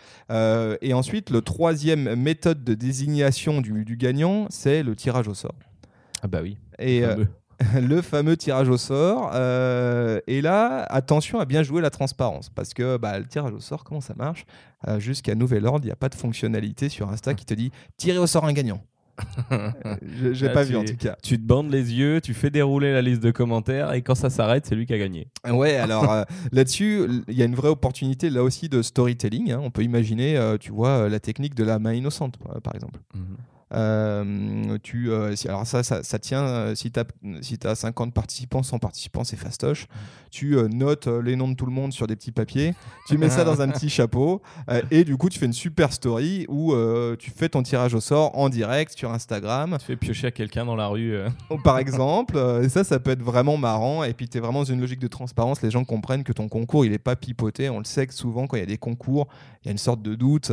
Et 0.81 0.93
ensuite, 0.93 1.29
le 1.29 1.41
troisième 1.41 2.15
méthode 2.15 2.63
de 2.63 2.73
désignation 2.73 3.61
du, 3.61 3.85
du 3.85 3.97
gagnant, 3.97 4.47
c'est 4.49 4.83
le 4.83 4.95
tirage 4.95 5.27
au 5.27 5.33
sort. 5.33 5.55
Ah 6.21 6.27
bah 6.27 6.39
oui. 6.41 6.57
Et 6.79 7.03
euh. 7.05 7.23
le 7.81 8.01
fameux 8.01 8.35
tirage 8.37 8.69
au 8.69 8.77
sort. 8.77 9.31
euh, 9.33 10.19
et 10.27 10.41
là, 10.41 10.83
attention 10.89 11.39
à 11.39 11.45
bien 11.45 11.63
jouer 11.63 11.81
la 11.81 11.89
transparence, 11.89 12.49
parce 12.49 12.73
que 12.73 12.97
bah, 12.97 13.17
le 13.19 13.25
tirage 13.25 13.53
au 13.53 13.59
sort, 13.59 13.83
comment 13.83 14.01
ça 14.01 14.13
marche 14.17 14.45
Euh, 14.87 14.99
Jusqu'à 14.99 15.35
nouvel 15.35 15.65
ordre, 15.65 15.83
il 15.83 15.87
n'y 15.87 15.91
a 15.91 15.95
pas 15.95 16.09
de 16.09 16.15
fonctionnalité 16.15 16.89
sur 16.89 17.09
Insta 17.09 17.33
qui 17.33 17.45
te 17.45 17.53
dit 17.53 17.71
tirer 17.97 18.17
au 18.17 18.27
sort 18.27 18.45
un 18.45 18.53
gagnant. 18.53 18.81
Je- 20.01 20.33
J'ai 20.33 20.47
Ah, 20.49 20.53
pas 20.53 20.65
tu- 20.65 20.71
vu 20.71 20.77
en 20.77 20.83
tout 20.83 20.97
cas. 20.97 21.15
Tu 21.23 21.37
te 21.37 21.43
bandes 21.43 21.71
les 21.71 21.93
yeux, 21.93 22.19
tu 22.21 22.33
fais 22.33 22.49
dérouler 22.49 22.91
la 22.91 23.01
liste 23.01 23.21
de 23.23 23.31
commentaires 23.31 23.93
et 23.93 24.01
quand 24.01 24.15
ça 24.15 24.29
s'arrête, 24.29 24.65
c'est 24.65 24.75
lui 24.75 24.85
qui 24.85 24.93
a 24.93 24.97
gagné. 24.97 25.27
Ouais, 25.49 25.75
alors 25.77 26.11
euh, 26.11 26.23
là-dessus, 26.51 27.07
il 27.29 27.33
y 27.37 27.41
a 27.41 27.45
une 27.45 27.55
vraie 27.55 27.69
opportunité 27.69 28.29
là 28.29 28.43
aussi 28.43 28.67
de 28.67 28.81
storytelling. 28.81 29.53
hein. 29.53 29.59
On 29.63 29.71
peut 29.71 29.83
imaginer, 29.83 30.37
tu 30.59 30.71
vois, 30.71 31.07
la 31.09 31.19
technique 31.21 31.55
de 31.55 31.63
la 31.63 31.79
main 31.79 31.93
innocente, 31.93 32.37
par 32.63 32.75
exemple. 32.75 32.99
Euh, 33.75 34.77
tu, 34.83 35.11
euh, 35.11 35.35
si- 35.35 35.47
alors 35.47 35.65
ça, 35.67 35.83
ça, 35.83 36.01
ça 36.03 36.17
tient, 36.19 36.43
euh, 36.43 36.75
si 36.75 36.91
tu 36.91 36.99
as, 36.99 37.05
si 37.41 37.57
t'as 37.57 37.75
50 37.75 38.13
participants, 38.13 38.63
100 38.63 38.79
participants, 38.79 39.23
c'est 39.23 39.35
fastoche. 39.35 39.87
Tu 40.31 40.55
notes 40.73 41.07
les 41.07 41.35
noms 41.35 41.47
de 41.49 41.55
tout 41.55 41.65
le 41.65 41.71
monde 41.71 41.93
sur 41.93 42.07
des 42.07 42.15
petits 42.15 42.31
papiers, 42.31 42.73
tu 43.07 43.17
mets 43.17 43.29
ça 43.29 43.43
dans 43.45 43.61
un 43.61 43.69
petit 43.69 43.89
chapeau, 43.89 44.41
et 44.91 45.03
du 45.05 45.15
coup, 45.17 45.29
tu 45.29 45.39
fais 45.39 45.45
une 45.45 45.53
super 45.53 45.93
story 45.93 46.45
où 46.49 46.73
tu 47.17 47.31
fais 47.31 47.49
ton 47.49 47.63
tirage 47.63 47.93
au 47.93 48.01
sort 48.01 48.37
en 48.37 48.49
direct 48.49 48.97
sur 48.97 49.11
Instagram, 49.11 49.77
Tu 49.79 49.85
fais 49.85 49.95
piocher 49.95 50.27
à 50.27 50.31
quelqu'un 50.31 50.65
dans 50.65 50.75
la 50.75 50.87
rue. 50.87 51.13
euh. 51.15 51.29
par 51.63 51.77
exemple. 51.77 52.37
et 52.63 52.69
ça, 52.69 52.83
ça 52.83 52.99
peut 52.99 53.11
être 53.11 53.21
vraiment 53.23 53.57
marrant. 53.57 54.03
Et 54.03 54.13
puis, 54.13 54.27
tu 54.27 54.37
es 54.37 54.41
vraiment 54.41 54.59
dans 54.59 54.65
une 54.71 54.81
logique 54.81 54.99
de 54.99 55.07
transparence. 55.07 55.61
Les 55.61 55.71
gens 55.71 55.83
comprennent 55.85 56.23
que 56.23 56.33
ton 56.33 56.47
concours, 56.49 56.85
il 56.85 56.91
n'est 56.91 56.97
pas 56.97 57.15
pipoté. 57.15 57.69
On 57.69 57.77
le 57.79 57.85
sait 57.85 58.05
que 58.07 58.13
souvent, 58.13 58.45
quand 58.47 58.57
il 58.57 58.61
y 58.61 58.63
a 58.63 58.67
des 58.67 58.77
concours, 58.77 59.27
il 59.63 59.67
y 59.67 59.69
a 59.69 59.71
une 59.71 59.77
sorte 59.77 60.01
de 60.01 60.15
doute, 60.15 60.51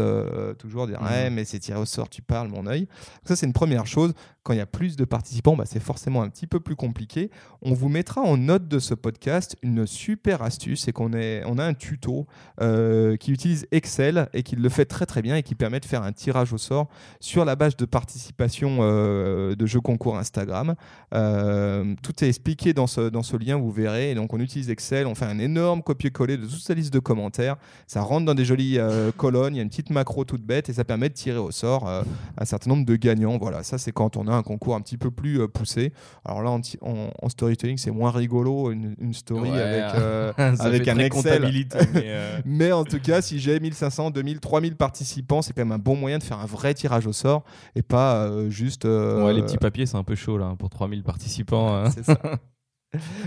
toujours 0.58 0.86
dire, 0.86 1.00
Mhm. 1.00 1.08
ouais, 1.08 1.30
mais 1.30 1.44
c'est 1.44 1.58
tiré 1.58 1.78
au 1.78 1.84
sort, 1.86 2.08
tu 2.08 2.22
parles, 2.22 2.48
mon 2.48 2.66
œil. 2.66 2.86
Ça, 3.24 3.36
c'est 3.36 3.46
une 3.46 3.52
première 3.52 3.86
chose. 3.86 4.12
Quand 4.42 4.52
il 4.52 4.56
y 4.56 4.60
a 4.60 4.66
plus 4.66 4.96
de 4.96 5.04
participants, 5.04 5.54
bah, 5.54 5.64
c'est 5.66 5.80
forcément 5.80 6.22
un 6.22 6.28
petit 6.28 6.48
peu 6.48 6.58
plus 6.58 6.74
compliqué. 6.74 7.30
On 7.60 7.74
vous 7.74 7.88
mettra 7.88 8.22
en 8.22 8.36
note 8.36 8.66
de 8.66 8.80
ce 8.80 8.92
podcast 8.94 9.56
une 9.62 9.86
super 9.86 10.42
astuce, 10.42 10.82
c'est 10.82 10.92
qu'on 10.92 11.12
a 11.12 11.64
un 11.64 11.74
tuto 11.74 12.26
euh, 12.60 13.16
qui 13.16 13.30
utilise 13.30 13.66
Excel 13.70 14.28
et 14.32 14.42
qui 14.42 14.56
le 14.56 14.68
fait 14.68 14.84
très 14.84 15.06
très 15.06 15.22
bien 15.22 15.36
et 15.36 15.42
qui 15.42 15.54
permet 15.54 15.78
de 15.78 15.84
faire 15.84 16.02
un 16.02 16.12
tirage 16.12 16.52
au 16.52 16.58
sort 16.58 16.88
sur 17.20 17.44
la 17.44 17.54
base 17.54 17.76
de 17.76 17.84
participation 17.84 18.78
euh, 18.80 19.54
de 19.54 19.66
jeux 19.66 19.80
concours 19.80 20.18
Instagram. 20.18 20.74
Euh, 21.14 21.94
tout 22.02 22.24
est 22.24 22.28
expliqué 22.28 22.72
dans 22.72 22.88
ce, 22.88 23.36
lien, 23.36 23.56
vous 23.56 23.70
verrez. 23.70 24.10
Et 24.10 24.14
donc 24.14 24.32
on 24.34 24.40
utilise 24.40 24.70
Excel, 24.70 25.06
on 25.06 25.14
fait 25.14 25.24
un 25.24 25.38
énorme 25.38 25.82
copier-coller 25.82 26.36
de 26.36 26.46
toute 26.46 26.62
sa 26.62 26.74
liste 26.74 26.92
de 26.92 26.98
commentaires. 26.98 27.56
Ça 27.86 28.02
rentre 28.02 28.26
dans 28.26 28.34
des 28.34 28.44
jolies 28.44 28.78
colonnes, 29.16 29.54
il 29.54 29.58
y 29.58 29.60
a 29.60 29.62
une 29.62 29.68
petite 29.68 29.90
macro 29.90 30.24
toute 30.24 30.42
bête 30.42 30.68
et 30.68 30.72
ça 30.72 30.84
permet 30.84 31.08
de 31.08 31.14
tirer 31.14 31.38
au 31.38 31.52
sort 31.52 31.88
un 31.88 32.44
certain 32.44 32.70
nombre 32.70 32.84
de 32.84 32.91
gagnants. 32.96 33.38
Voilà, 33.38 33.62
ça 33.62 33.78
c'est 33.78 33.92
quand 33.92 34.16
on 34.16 34.26
a 34.28 34.32
un 34.34 34.42
concours 34.42 34.74
un 34.74 34.80
petit 34.80 34.96
peu 34.98 35.10
plus 35.10 35.40
euh, 35.40 35.48
poussé. 35.48 35.92
Alors 36.24 36.42
là, 36.42 36.50
en, 36.50 36.60
ti- 36.60 36.78
en- 36.82 37.10
en 37.20 37.28
storytelling, 37.28 37.76
c'est 37.78 37.90
moins 37.90 38.10
rigolo, 38.10 38.70
une, 38.72 38.94
une 39.00 39.14
story 39.14 39.50
Ouais. 39.50 39.60
avec, 39.60 39.94
euh, 40.00 40.32
avec 40.58 40.88
un 40.88 40.98
Excel. 40.98 41.08
comptabilité, 41.10 41.78
mais, 41.94 42.02
euh, 42.06 42.38
Mais 42.44 42.72
en 42.72 42.84
tout 42.84 42.98
cas, 43.00 43.20
si 43.22 43.38
j'ai 43.40 43.58
1500, 43.60 44.10
2000, 44.10 44.40
3000 44.40 44.76
participants, 44.76 45.42
c'est 45.42 45.52
quand 45.52 45.62
même 45.62 45.72
un 45.72 45.78
bon 45.78 45.96
moyen 45.96 46.18
de 46.18 46.22
faire 46.22 46.38
un 46.40 46.46
vrai 46.46 46.74
tirage 46.74 47.06
au 47.06 47.12
sort 47.12 47.44
et 47.76 47.82
pas 47.82 48.24
euh, 48.24 48.50
juste. 48.50 48.84
euh, 48.84 49.24
ouais, 49.24 49.32
les 49.34 49.42
petits 49.42 49.58
papiers, 49.58 49.86
c'est 49.86 49.96
un 49.96 50.04
peu 50.04 50.14
chaud 50.14 50.38
là 50.38 50.46
hein, 50.46 50.56
pour 50.56 50.70
3000 50.70 51.02
participants. 51.02 51.74
hein. 51.74 51.90
c'est 51.90 52.04
ça. 52.04 52.18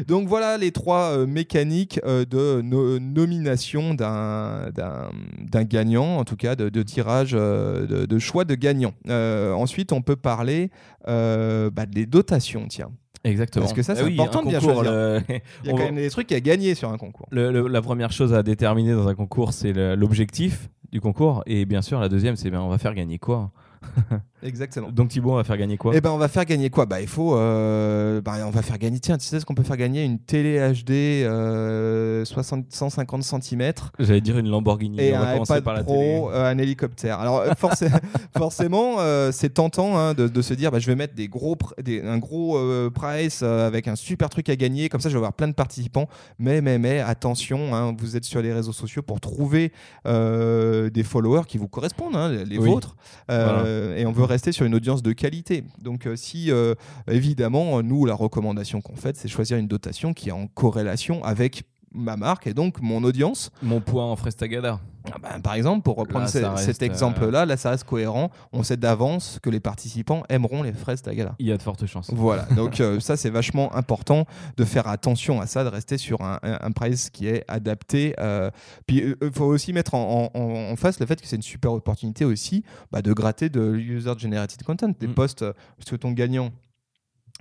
Donc 0.08 0.28
voilà 0.28 0.58
les 0.58 0.72
trois 0.72 1.18
euh, 1.18 1.26
mécaniques 1.26 2.00
euh, 2.06 2.24
de 2.26 2.62
no- 2.62 3.00
nomination 3.00 3.94
d'un- 3.96 4.70
d'un 4.72 5.10
d'un 5.40 5.64
gagnant, 5.64 6.18
en 6.18 6.24
tout 6.24 6.36
cas 6.36 6.56
de, 6.56 6.70
de 6.70 6.84
tirage, 6.84 7.32
euh, 7.34 7.88
de, 7.88 8.06
de 8.06 8.20
choix 8.20 8.46
de 8.46 8.54
gagnant. 8.56 8.94
Euh, 9.10 9.54
ensuite, 9.54 9.92
on 9.92 10.02
peut 10.02 10.16
parler 10.16 10.70
euh, 11.08 11.70
bah, 11.72 11.86
des 11.86 12.06
dotations, 12.06 12.68
tiens. 12.68 12.92
Exactement. 13.24 13.64
Parce 13.66 13.74
que 13.74 13.82
ça, 13.82 13.94
Ah 13.94 13.96
c'est 14.02 14.04
oui, 14.04 14.14
important 14.14 14.44
de 14.44 14.50
bien 14.50 14.60
concours, 14.60 14.76
choisir. 14.84 14.92
le- 14.92 15.22
Il 15.64 15.68
y 15.68 15.70
a 15.70 15.72
quand 15.72 15.78
va- 15.80 15.86
même 15.86 15.96
des 15.96 16.10
trucs 16.12 16.32
à 16.32 16.40
gagner 16.40 16.76
sur 16.76 16.92
un 16.92 16.98
concours. 16.98 17.28
le- 17.32 17.52
le- 17.52 17.68
la 17.68 17.82
première 17.82 18.12
chose 18.12 18.34
à 18.36 18.44
déterminer 18.44 18.94
dans 18.94 19.08
un 19.08 19.16
concours, 19.16 19.52
c'est 19.54 19.74
l'objectif 19.96 20.70
du 20.92 21.02
concours. 21.02 21.42
Et 21.48 21.66
bien 21.66 21.82
sûr, 21.82 22.00
la 22.00 22.08
deuxième, 22.10 22.36
c'est 22.36 22.52
ben, 22.52 22.60
on 22.62 22.70
va 22.70 22.78
faire 22.78 22.94
gagner 22.94 23.18
quoi? 23.18 23.52
Exactement. 24.46 24.90
Donc 24.92 25.10
Thibaut, 25.10 25.32
on 25.32 25.36
va 25.36 25.44
faire 25.44 25.58
gagner 25.58 25.76
quoi 25.78 25.92
Eh 25.96 26.02
ben, 26.02 26.12
on 26.12 26.18
va 26.18 26.28
faire 26.28 26.46
gagner 26.46 26.70
quoi? 26.70 26.86
Bah, 26.86 27.02
il 27.02 27.08
faut. 27.08 27.36
euh, 27.36 28.22
bah, 28.22 28.34
on 28.46 28.52
va 28.52 28.62
faire 28.62 28.78
gagner. 28.78 29.00
Tiens, 29.00 29.18
tu 29.18 29.26
sais 29.26 29.40
ce 29.40 29.46
qu'on 29.46 29.56
peut 29.56 29.64
faire 29.64 29.76
gagner? 29.78 30.04
Une 30.04 30.20
télé 30.20 30.60
HD 30.74 30.92
euh, 31.26 32.24
60, 32.26 32.66
150 32.70 33.24
cm 33.24 33.72
J'allais 34.00 34.22
dire 34.22 34.38
une 34.38 34.48
Lamborghini. 34.50 35.00
et 35.02 35.16
on 35.16 35.20
va 35.20 35.30
un 35.30 35.34
commencer 35.34 35.54
iPad 35.54 35.64
par 35.64 35.74
la 35.74 35.84
Pro, 35.84 35.94
télé. 35.96 36.22
euh, 36.34 36.46
un 36.52 36.58
hélicoptère. 36.60 37.20
Alors 37.20 37.40
euh, 37.40 37.52
forcé- 37.60 37.90
forcément, 38.38 38.96
euh, 39.00 39.32
c'est 39.32 39.50
tentant 39.50 39.98
hein, 39.98 40.14
de, 40.14 40.28
de 40.28 40.42
se 40.42 40.54
dire, 40.54 40.72
bah, 40.72 40.80
je 40.80 40.88
vais 40.88 40.96
mettre 40.96 41.16
des 41.16 41.28
gros, 41.28 41.58
des- 41.84 42.02
un 42.02 42.18
gros 42.20 42.60
price 42.92 43.42
avec 43.42 43.88
un 43.88 43.96
super 43.96 44.30
truc 44.30 44.50
à 44.50 44.56
gagner. 44.56 44.90
Comme 44.90 45.02
ça, 45.02 45.10
je 45.10 45.14
vais 45.16 45.20
avoir 45.20 45.34
plein 45.34 45.48
de 45.48 45.54
participants. 45.54 46.08
Mais 46.40 46.62
mais 46.62 46.78
mais 46.78 47.00
attention, 47.00 47.74
hein, 47.74 47.96
vous 47.98 48.16
êtes 48.16 48.26
sur 48.26 48.42
les 48.42 48.54
réseaux 48.54 48.74
sociaux 48.74 49.02
pour 49.02 49.20
trouver 49.20 49.72
des 50.06 51.04
followers 51.04 51.46
qui 51.48 51.58
vous 51.58 51.68
correspondent, 51.68 52.16
hein, 52.16 52.30
les 52.30 52.58
Oui. 52.58 52.70
vôtres. 52.70 52.96
Et 53.30 54.06
on 54.06 54.12
veut 54.12 54.24
rester 54.36 54.52
sur 54.52 54.66
une 54.66 54.76
audience 54.76 55.02
de 55.02 55.14
qualité. 55.14 55.64
Donc 55.82 56.06
euh, 56.06 56.18
si 56.18 56.52
euh, 56.52 56.76
évidemment, 57.10 57.82
nous, 57.82 58.06
la 58.06 58.14
recommandation 58.14 58.82
qu'on 58.82 58.98
fait, 58.98 59.16
c'est 59.16 59.30
choisir 59.30 59.58
une 59.58 59.68
dotation 59.68 60.14
qui 60.14 60.28
est 60.30 60.34
en 60.34 60.48
corrélation 60.48 61.24
avec 61.24 61.64
ma 61.96 62.18
marque 62.18 62.48
et 62.48 62.54
donc 62.54 62.82
mon 62.82 63.04
audience. 63.04 63.52
Mon 63.64 63.82
poids 63.82 64.04
en 64.06 64.16
Frestagada. 64.16 64.80
Ah 65.14 65.18
ben, 65.22 65.40
par 65.40 65.54
exemple, 65.54 65.84
pour 65.84 65.98
reprendre 65.98 66.26
Là, 66.26 66.32
ce- 66.32 66.42
ça 66.42 66.52
reste, 66.54 66.66
cet 66.66 66.82
euh, 66.82 66.86
exemple-là, 66.88 67.46
là, 67.46 67.58
ça 67.58 67.70
reste 67.70 67.84
cohérent. 67.84 68.32
On 68.52 68.64
sait 68.64 68.76
d'avance 68.76 69.38
que 69.44 69.52
les 69.52 69.60
participants 69.60 70.24
aimeront 70.30 70.64
les 70.64 70.74
fraises 70.74 71.04
Tagada. 71.04 71.36
Il 71.38 71.46
y 71.46 71.52
a 71.52 71.58
de 71.58 71.62
fortes 71.62 71.86
chances. 71.86 72.10
Voilà, 72.12 72.44
donc 72.56 72.80
euh, 72.82 73.00
ça 73.00 73.16
c'est 73.16 73.30
vachement 73.30 73.76
important 73.76 74.26
de 74.58 74.66
faire 74.66 74.88
attention 74.88 75.40
à 75.42 75.46
ça, 75.46 75.64
de 75.64 75.70
rester 75.70 76.00
sur 76.00 76.22
un, 76.22 76.40
un, 76.42 76.58
un 76.60 76.72
price 76.72 77.12
qui 77.12 77.28
est 77.28 77.44
adapté. 77.48 78.16
euh. 78.20 78.50
Puis 78.88 79.04
il 79.22 79.32
faut 79.32 79.46
aussi 79.46 79.74
mettre 79.74 79.94
en, 79.94 80.32
en- 80.34 80.40
en- 80.40 80.72
en 80.72 80.76
face 80.76 81.00
le 81.00 81.06
fait 81.06 81.22
que 81.22 81.28
c'est 81.28 81.36
une 81.36 81.44
super 81.44 81.74
opportunité 81.74 82.26
aussi 82.26 82.64
bah, 82.92 83.04
de 83.04 83.14
gratter 83.14 83.50
de 83.50 83.76
user-generated 83.76 84.64
content, 84.64 84.90
des 85.00 85.08
Mm. 85.08 85.14
posts, 85.14 85.46
parce 85.78 85.92
que 85.92 85.96
ton 85.98 86.14
gagnant, 86.14 86.50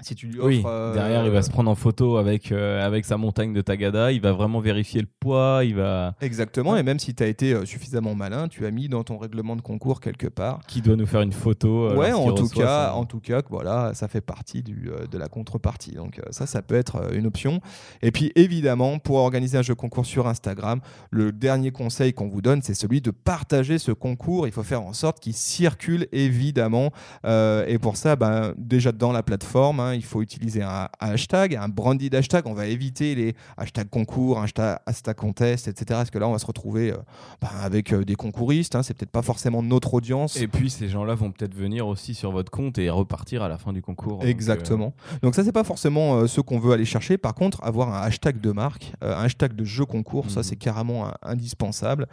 si 0.00 0.14
tu 0.14 0.26
lui 0.26 0.38
offres... 0.38 0.48
Oui, 0.48 0.62
euh, 0.66 0.92
derrière, 0.92 1.24
il 1.24 1.30
va 1.30 1.40
se 1.42 1.50
prendre 1.50 1.70
en 1.70 1.74
photo 1.74 2.16
avec, 2.16 2.50
euh, 2.52 2.85
avec 2.85 3.04
sa 3.04 3.16
montagne 3.16 3.52
de 3.54 3.61
Tagada. 3.61 4.12
Il 4.12 4.20
va 4.20 4.33
vraiment 4.33 4.61
vérifier 4.61 5.00
le 5.00 5.07
poids. 5.20 5.61
Il 5.64 5.76
va. 5.76 6.14
Exactement, 6.20 6.76
et 6.76 6.83
même 6.83 6.98
si 6.98 7.14
tu 7.14 7.22
as 7.22 7.26
été 7.26 7.52
euh, 7.54 7.64
suffisamment 7.64 8.14
malin, 8.14 8.48
tu 8.48 8.66
as 8.66 8.70
mis 8.70 8.88
dans 8.88 9.04
ton 9.04 9.16
règlement 9.18 9.57
de 9.57 9.62
concours 9.62 10.00
quelque 10.00 10.26
part 10.26 10.61
Qui 10.66 10.83
doit 10.83 10.96
nous 10.96 11.07
faire 11.07 11.20
une 11.22 11.33
photo 11.33 11.90
euh, 11.90 11.96
ouais, 11.96 12.12
en 12.12 12.33
tout 12.33 12.42
reçoit 12.44 12.64
cas, 12.64 12.90
son- 12.90 12.98
en 12.98 13.04
tout 13.04 13.20
cas, 13.20 13.40
voilà, 13.48 13.92
ça 13.94 14.09
fait 14.09 14.20
partie 14.20 14.62
du, 14.62 14.90
euh, 14.90 15.07
de 15.07 15.16
la 15.16 15.28
contrepartie. 15.28 15.92
Donc 15.92 16.18
euh, 16.18 16.22
ça, 16.30 16.46
ça 16.46 16.61
peut 16.61 16.74
être 16.74 16.96
euh, 16.96 17.16
une 17.16 17.26
option. 17.26 17.61
Et 18.02 18.11
puis 18.11 18.33
évidemment, 18.35 18.98
pour 18.98 19.16
organiser 19.18 19.57
un 19.59 19.62
jeu 19.62 19.74
concours 19.74 20.07
sur 20.07 20.26
Instagram, 20.26 20.80
le 21.11 21.33
dernier 21.33 21.70
conseil 21.70 22.12
qu'on 22.12 22.28
vous 22.28 22.42
donne, 22.42 22.62
c'est 22.62 22.74
celui 22.74 23.00
de 23.00 23.11
partager 23.11 23.78
ce 23.78 23.92
concours. 23.92 24.46
Il 24.46 24.52
faut 24.52 24.62
faire 24.64 24.83
en 24.83 24.92
sorte 24.92 25.20
qu'il 25.20 25.35
circule 25.35 26.09
évidemment. 26.12 26.90
Euh, 27.24 27.64
et 27.68 27.78
pour 27.78 27.96
ça, 27.96 28.16
ben, 28.16 28.52
déjà 28.59 28.92
dans 28.92 29.12
la 29.12 29.22
plateforme, 29.22 29.80
hein, 29.85 29.94
il 29.94 30.05
faut 30.05 30.23
utiliser 30.23 30.62
un, 30.62 30.88
un 31.01 31.11
hashtag, 31.11 31.57
un 31.57 31.68
branded 31.68 32.14
hashtag. 32.14 32.47
On 32.47 32.55
va 32.55 32.66
éviter 32.66 33.14
les 33.14 33.35
hashtags 33.57 33.88
concours, 33.88 34.40
hashtag, 34.40 34.79
hashtag 34.87 35.16
contest, 35.16 35.68
etc. 35.68 35.85
Parce 35.90 36.11
que 36.11 36.18
là, 36.18 36.29
on 36.29 36.33
va 36.33 36.38
se 36.38 36.47
retrouver 36.47 36.92
euh, 36.92 36.97
ben, 37.40 37.49
avec 37.62 37.92
euh, 37.92 38.05
des 38.05 38.14
concouristes. 38.14 38.75
Hein, 38.75 38.83
c'est 38.83 38.94
peut-être 38.94 39.11
pas 39.12 39.23
forcément 39.23 39.62
notre 39.62 39.94
audience. 39.94 40.37
Et 40.37 40.49
puis, 40.49 40.70
ces 40.70 40.88
gens-là 40.88 41.14
vont 41.14 41.31
peut-être 41.33 41.55
venir 41.55 41.87
aussi 41.87 42.14
sur 42.14 42.33
votre 42.33 42.51
compte 42.51 42.79
et 42.79 42.90
repartir 42.90 43.42
à 43.42 43.49
la 43.49 43.59
fin 43.59 43.73
du 43.73 43.83
concours. 43.83 44.18
Donc, 44.18 44.25
euh, 44.25 44.29
Exactement. 44.29 44.92
Donc 45.23 45.35
ça, 45.35 45.44
c'est 45.44 45.53
pas 45.53 45.64
forcément 45.64 46.27
ce 46.27 46.40
qu'on 46.40 46.59
veut 46.59 46.73
aller 46.73 46.85
chercher. 46.85 47.18
Par 47.18 47.35
contre, 47.35 47.62
avoir 47.62 47.92
un 47.94 48.01
hashtag 48.03 48.40
de 48.40 48.51
marque, 48.53 48.92
un 49.03 49.11
hashtag 49.25 49.55
de 49.55 49.64
jeu 49.64 49.85
concours, 49.85 50.31
ça 50.31 50.40
Mhm. 50.40 50.44
c'est 50.44 50.57
carrément 50.57 51.11
indispensable. 51.23 52.07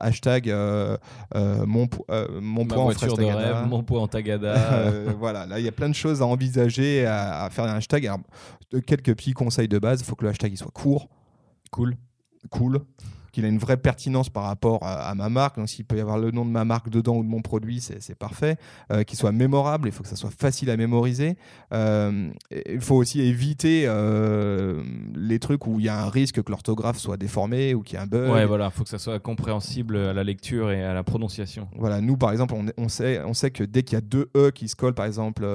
Hashtag 0.00 0.52
mon, 1.34 1.86
po- 1.86 2.06
mon 2.40 2.64
ma 2.64 2.74
point 2.74 2.84
en 2.84 2.88
de 2.88 3.24
rêve, 3.24 3.66
mon 3.68 3.82
poids 3.82 4.00
en 4.02 4.08
Tagada. 4.08 4.56
Voilà, 5.18 5.46
là 5.46 5.58
il 5.58 5.64
y 5.64 5.68
a 5.68 5.72
plein 5.72 5.88
de 5.88 5.94
choses 5.94 6.22
à 6.22 6.26
envisager, 6.26 7.06
à, 7.08 7.44
à 7.44 7.50
faire 7.50 7.64
un 7.64 7.74
hashtag. 7.74 8.06
Alors, 8.06 8.20
quelques 8.86 9.14
petits 9.16 9.32
conseils 9.32 9.68
de 9.68 9.78
base, 9.78 10.00
il 10.00 10.04
faut 10.04 10.14
que 10.14 10.24
le 10.24 10.30
hashtag 10.30 10.52
il 10.52 10.56
soit 10.56 10.70
court, 10.70 11.08
cool. 11.70 11.96
cool, 12.50 12.80
qu'il 13.38 13.44
a 13.44 13.48
une 13.48 13.58
vraie 13.58 13.76
pertinence 13.76 14.30
par 14.30 14.42
rapport 14.42 14.80
à, 14.82 15.14
ma 15.14 15.28
marque. 15.28 15.58
Donc 15.58 15.68
s'il 15.68 15.84
peut 15.84 15.96
y 15.96 16.00
avoir 16.00 16.18
le 16.18 16.32
nom 16.32 16.44
de 16.44 16.50
ma 16.50 16.64
marque 16.64 16.90
dedans 16.90 17.14
ou 17.18 17.22
de 17.22 17.28
mon 17.28 17.40
produit, 17.40 17.80
c'est 17.80 18.18
parfait. 18.18 18.56
Euh, 18.90 19.04
qu'il 19.04 19.16
soit 19.16 19.30
mémorable, 19.30 19.86
il 19.86 19.92
faut 19.92 20.02
que 20.02 20.08
ça 20.08 20.16
soit 20.16 20.32
facile 20.36 20.70
à 20.70 20.76
mémoriser. 20.76 21.36
Euh, 21.72 22.30
il 22.50 22.80
faut 22.80 22.96
aussi 22.96 23.20
éviter 23.20 23.84
euh, 23.86 24.82
les 25.14 25.38
trucs 25.38 25.68
où 25.68 25.78
il 25.78 25.86
y 25.86 25.88
a 25.88 26.02
un 26.02 26.08
risque 26.08 26.42
que 26.42 26.50
l'orthographe 26.50 26.98
soit 26.98 27.16
déformée 27.16 27.74
ou 27.74 27.82
qu'il 27.82 27.96
y 27.96 28.00
ait 28.00 28.02
un 28.02 28.08
bug. 28.08 28.28
Ouais, 28.28 28.44
voilà, 28.44 28.66
il 28.66 28.70
faut 28.72 28.82
que 28.82 28.90
ça 28.90 28.98
soit 28.98 29.20
compréhensible 29.20 29.96
à 29.96 30.12
la 30.12 30.24
lecture 30.24 30.72
et 30.72 30.82
à 30.82 30.92
la 30.92 31.04
prononciation. 31.04 31.68
Voilà, 31.76 32.00
nous 32.00 32.16
par 32.16 32.32
exemple, 32.32 32.54
on, 32.54 32.66
on 32.76 32.88
sait, 32.88 33.20
on 33.24 33.34
sait 33.34 33.52
que 33.52 33.62
dès 33.62 33.84
qu'il 33.84 33.94
y 33.94 33.98
a 33.98 34.00
deux 34.00 34.30
E 34.36 34.50
qui 34.50 34.66
se 34.66 34.74
collent, 34.74 34.94
par 34.94 35.06
exemple, 35.06 35.46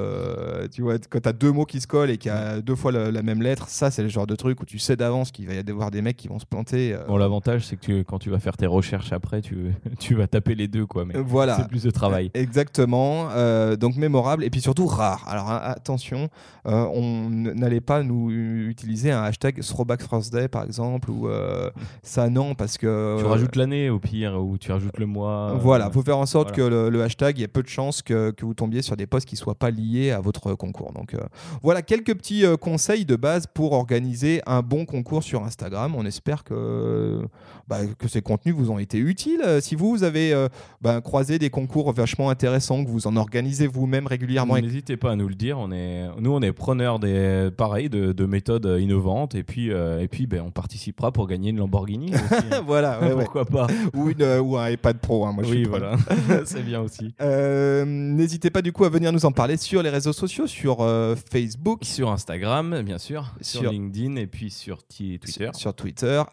tu 0.72 0.84
vois, 0.84 1.00
quand 1.10 1.20
tu 1.20 1.28
as 1.28 1.34
deux 1.34 1.52
mots 1.52 1.66
qui 1.66 1.82
se 1.82 1.88
collent 1.88 2.12
et 2.12 2.18
qu'il 2.18 2.32
y 2.32 2.34
a 2.34 2.62
deux 2.62 2.76
fois 2.76 2.94
la, 2.94 3.24
même 3.24 3.42
lettre, 3.42 3.68
ça 3.68 3.92
c'est 3.92 4.04
le 4.04 4.10
genre 4.10 4.28
de 4.28 4.36
truc 4.38 4.62
où 4.62 4.66
tu 4.66 4.80
sais 4.80 4.96
d'avance 4.96 5.32
qu'il 5.32 5.48
va 5.48 5.54
y 5.54 5.60
avoir 5.60 5.92
des 5.92 6.02
mecs 6.02 6.16
qui 6.16 6.30
vont 6.30 6.40
se 6.40 6.46
planter. 6.46 6.96
Bon, 7.08 7.18
l'avantage 7.18 7.66
c'est 7.66 7.73
que 7.76 8.04
quand 8.04 8.20
tu 8.20 8.30
vas 8.30 8.40
faire 8.40 8.58
tes 8.58 8.68
recherches 8.68 9.12
après, 9.14 9.42
tu, 9.42 9.74
tu 10.00 10.16
vas 10.16 10.28
taper 10.28 10.56
les 10.56 10.68
deux, 10.68 10.86
quoi. 10.86 11.06
Mais 11.06 11.16
voilà. 11.16 11.58
c'est 11.58 11.68
plus 11.68 11.84
de 11.84 11.92
travail. 11.92 12.32
Exactement. 12.34 13.30
Euh, 13.32 13.76
donc 13.76 13.96
mémorable 13.96 14.44
et 14.44 14.50
puis 14.50 14.62
surtout 14.62 14.86
rare. 14.88 15.26
Alors 15.28 15.50
attention, 15.50 16.30
euh, 16.68 16.86
on 16.94 17.30
n'allait 17.30 17.82
pas 17.82 18.04
nous 18.04 18.32
utiliser 18.32 19.12
un 19.12 19.24
hashtag 19.24 19.62
Throwback 19.62 20.08
Thursday 20.08 20.48
par 20.48 20.64
exemple 20.64 21.10
ou 21.10 21.28
euh, 21.28 21.70
ça 22.02 22.30
non 22.30 22.56
parce 22.56 22.78
que 22.78 23.18
tu 23.20 23.26
rajoutes 23.26 23.56
l'année 23.56 23.90
au 23.90 24.00
pire 24.00 24.42
ou 24.42 24.58
tu 24.58 24.72
rajoutes 24.72 24.98
le 24.98 25.06
mois. 25.06 25.54
Voilà, 25.60 25.90
faut 25.92 26.02
faire 26.02 26.18
en 26.18 26.26
sorte 26.26 26.52
que 26.52 26.62
le, 26.62 27.04
hashtag, 27.04 27.38
il 27.38 27.42
y 27.42 27.44
ait 27.44 27.48
peu 27.48 27.64
de 27.64 27.68
chances 27.68 28.02
que, 28.02 28.32
que, 28.32 28.46
vous 28.46 28.54
tombiez 28.54 28.82
sur 28.82 28.96
des 28.96 29.08
posts 29.08 29.28
qui 29.28 29.36
soient 29.36 29.56
pas 29.56 29.72
liés 29.72 30.12
à 30.12 30.20
votre 30.20 30.54
concours. 30.56 30.94
Donc 30.94 31.16
voilà 31.62 31.82
quelques 31.82 32.16
petits 32.16 32.44
conseils 32.60 33.06
de 33.06 33.16
base 33.16 33.48
pour 33.48 33.74
organiser 33.74 34.42
un 34.46 34.62
bon 34.62 34.86
concours 34.86 35.24
sur 35.24 35.44
Instagram. 35.44 35.96
On 35.96 36.06
espère 36.06 36.44
que 36.44 37.22
bah, 37.68 37.80
que 37.98 38.08
ces 38.08 38.22
contenus 38.22 38.56
vous 38.56 38.72
ont 38.72 38.80
été 38.80 38.98
utiles. 38.98 39.44
Si 39.62 39.76
vous, 39.76 39.92
vous 39.92 40.04
avez 40.04 40.34
bah, 40.82 41.02
croisé 41.02 41.40
des 41.40 41.50
concours 41.50 41.92
vachement 41.92 42.30
intéressant, 42.30 42.84
que 42.84 42.90
vous 42.90 43.08
en 43.08 43.16
organisez 43.16 43.68
vous-même 43.68 44.08
régulièrement. 44.08 44.58
N'hésitez 44.58 44.98
pas 44.98 45.12
à 45.12 45.16
nous 45.16 45.28
le 45.28 45.36
dire. 45.36 45.58
On 45.60 45.72
est, 45.72 46.08
nous, 46.20 46.32
on 46.32 46.42
est 46.42 46.52
preneurs 46.52 47.00
des, 47.00 47.50
pareil, 47.56 47.90
de, 47.90 48.26
méthodes 48.26 48.78
innovantes 48.80 49.36
et 49.36 49.44
puis, 49.44 49.72
euh, 49.72 50.02
et 50.02 50.08
puis 50.08 50.28
ben, 50.28 50.42
on 50.46 50.52
participera 50.52 51.12
pour 51.12 51.28
gagner 51.28 51.50
une 51.50 51.58
Lamborghini. 51.58 52.12
Hein. 52.34 52.62
voilà, 52.66 53.00
pourquoi 53.16 53.46
pas. 53.46 53.68
Ou, 53.94 54.10
une, 54.10 54.22
euh, 54.22 54.40
ou 54.40 54.58
un 54.58 54.70
iPad 54.70 54.98
Pro. 54.98 55.26
Hein, 55.26 55.34
moi, 55.34 55.44
oui, 55.48 55.64
voilà, 55.64 55.98
c'est 56.46 56.64
bien 56.64 56.82
aussi. 56.82 57.14
Euh, 57.22 57.86
n'hésitez 57.86 58.50
pas 58.50 58.62
du 58.62 58.72
coup 58.72 58.86
à 58.86 58.90
venir 58.90 59.12
nous 59.12 59.26
en 59.26 59.32
parler 59.32 59.58
sur 59.58 59.84
les 59.84 59.90
réseaux 59.90 60.14
sociaux, 60.14 60.48
sur 60.48 60.86
Facebook, 61.32 61.82
sur 61.84 62.12
Instagram, 62.12 62.82
bien 62.82 62.98
sûr, 62.98 63.34
sur, 63.42 63.72
LinkedIn 63.72 64.16
et 64.16 64.28
puis 64.28 64.50
sur 64.50 64.84
Twitter. 64.84 65.50
Sur, 65.54 65.74
Twitter, 65.74 66.24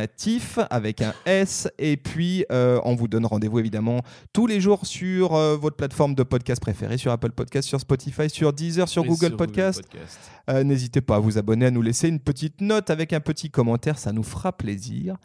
supernatif 0.00 0.58
avec 0.70 1.02
un 1.02 1.12
S. 1.26 1.68
Et 1.78 1.96
puis, 1.96 2.44
on 2.50 2.94
vous 2.94 3.08
donne 3.08 3.26
rendez-vous 3.26 3.58
évidemment 3.58 4.00
tous 4.32 4.46
les 4.46 4.60
jours 4.60 4.86
sur 4.86 5.34
euh, 5.34 5.56
votre 5.56 5.76
plateforme 5.76 6.14
de 6.14 6.22
podcast 6.22 6.60
préférée, 6.60 6.98
sur 6.98 7.12
Apple 7.12 7.32
Podcast, 7.32 7.68
sur 7.68 7.80
Spotify, 7.80 8.28
sur 8.30 8.52
Deezer, 8.52 8.88
sur 8.88 9.04
Google 9.04 9.36
Podcast. 9.36 9.82
Euh, 10.48 10.64
n'hésitez 10.64 11.00
pas 11.00 11.16
à 11.16 11.18
vous 11.18 11.38
abonner, 11.38 11.66
à 11.66 11.70
nous 11.70 11.82
laisser 11.82 12.08
une 12.08 12.20
petite 12.20 12.60
note 12.60 12.90
avec 12.90 13.12
un 13.12 13.20
petit 13.20 13.50
commentaire, 13.50 13.98
ça 13.98 14.12
nous 14.12 14.22
fera 14.22 14.52
plaisir. 14.52 15.16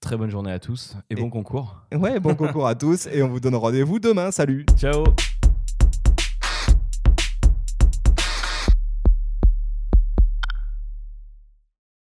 Très 0.00 0.16
bonne 0.16 0.30
journée 0.30 0.52
à 0.52 0.58
tous 0.58 0.96
et, 1.10 1.14
bon 1.14 1.30
concours. 1.30 1.82
Ouais, 1.92 2.20
bon 2.20 2.34
concours 2.34 2.66
à 2.66 2.74
tous 2.74 3.06
et 3.06 3.22
on 3.22 3.28
vous 3.28 3.40
donne 3.40 3.56
rendez-vous 3.56 3.98
demain. 3.98 4.30
Salut. 4.30 4.66
Ciao. 4.76 5.04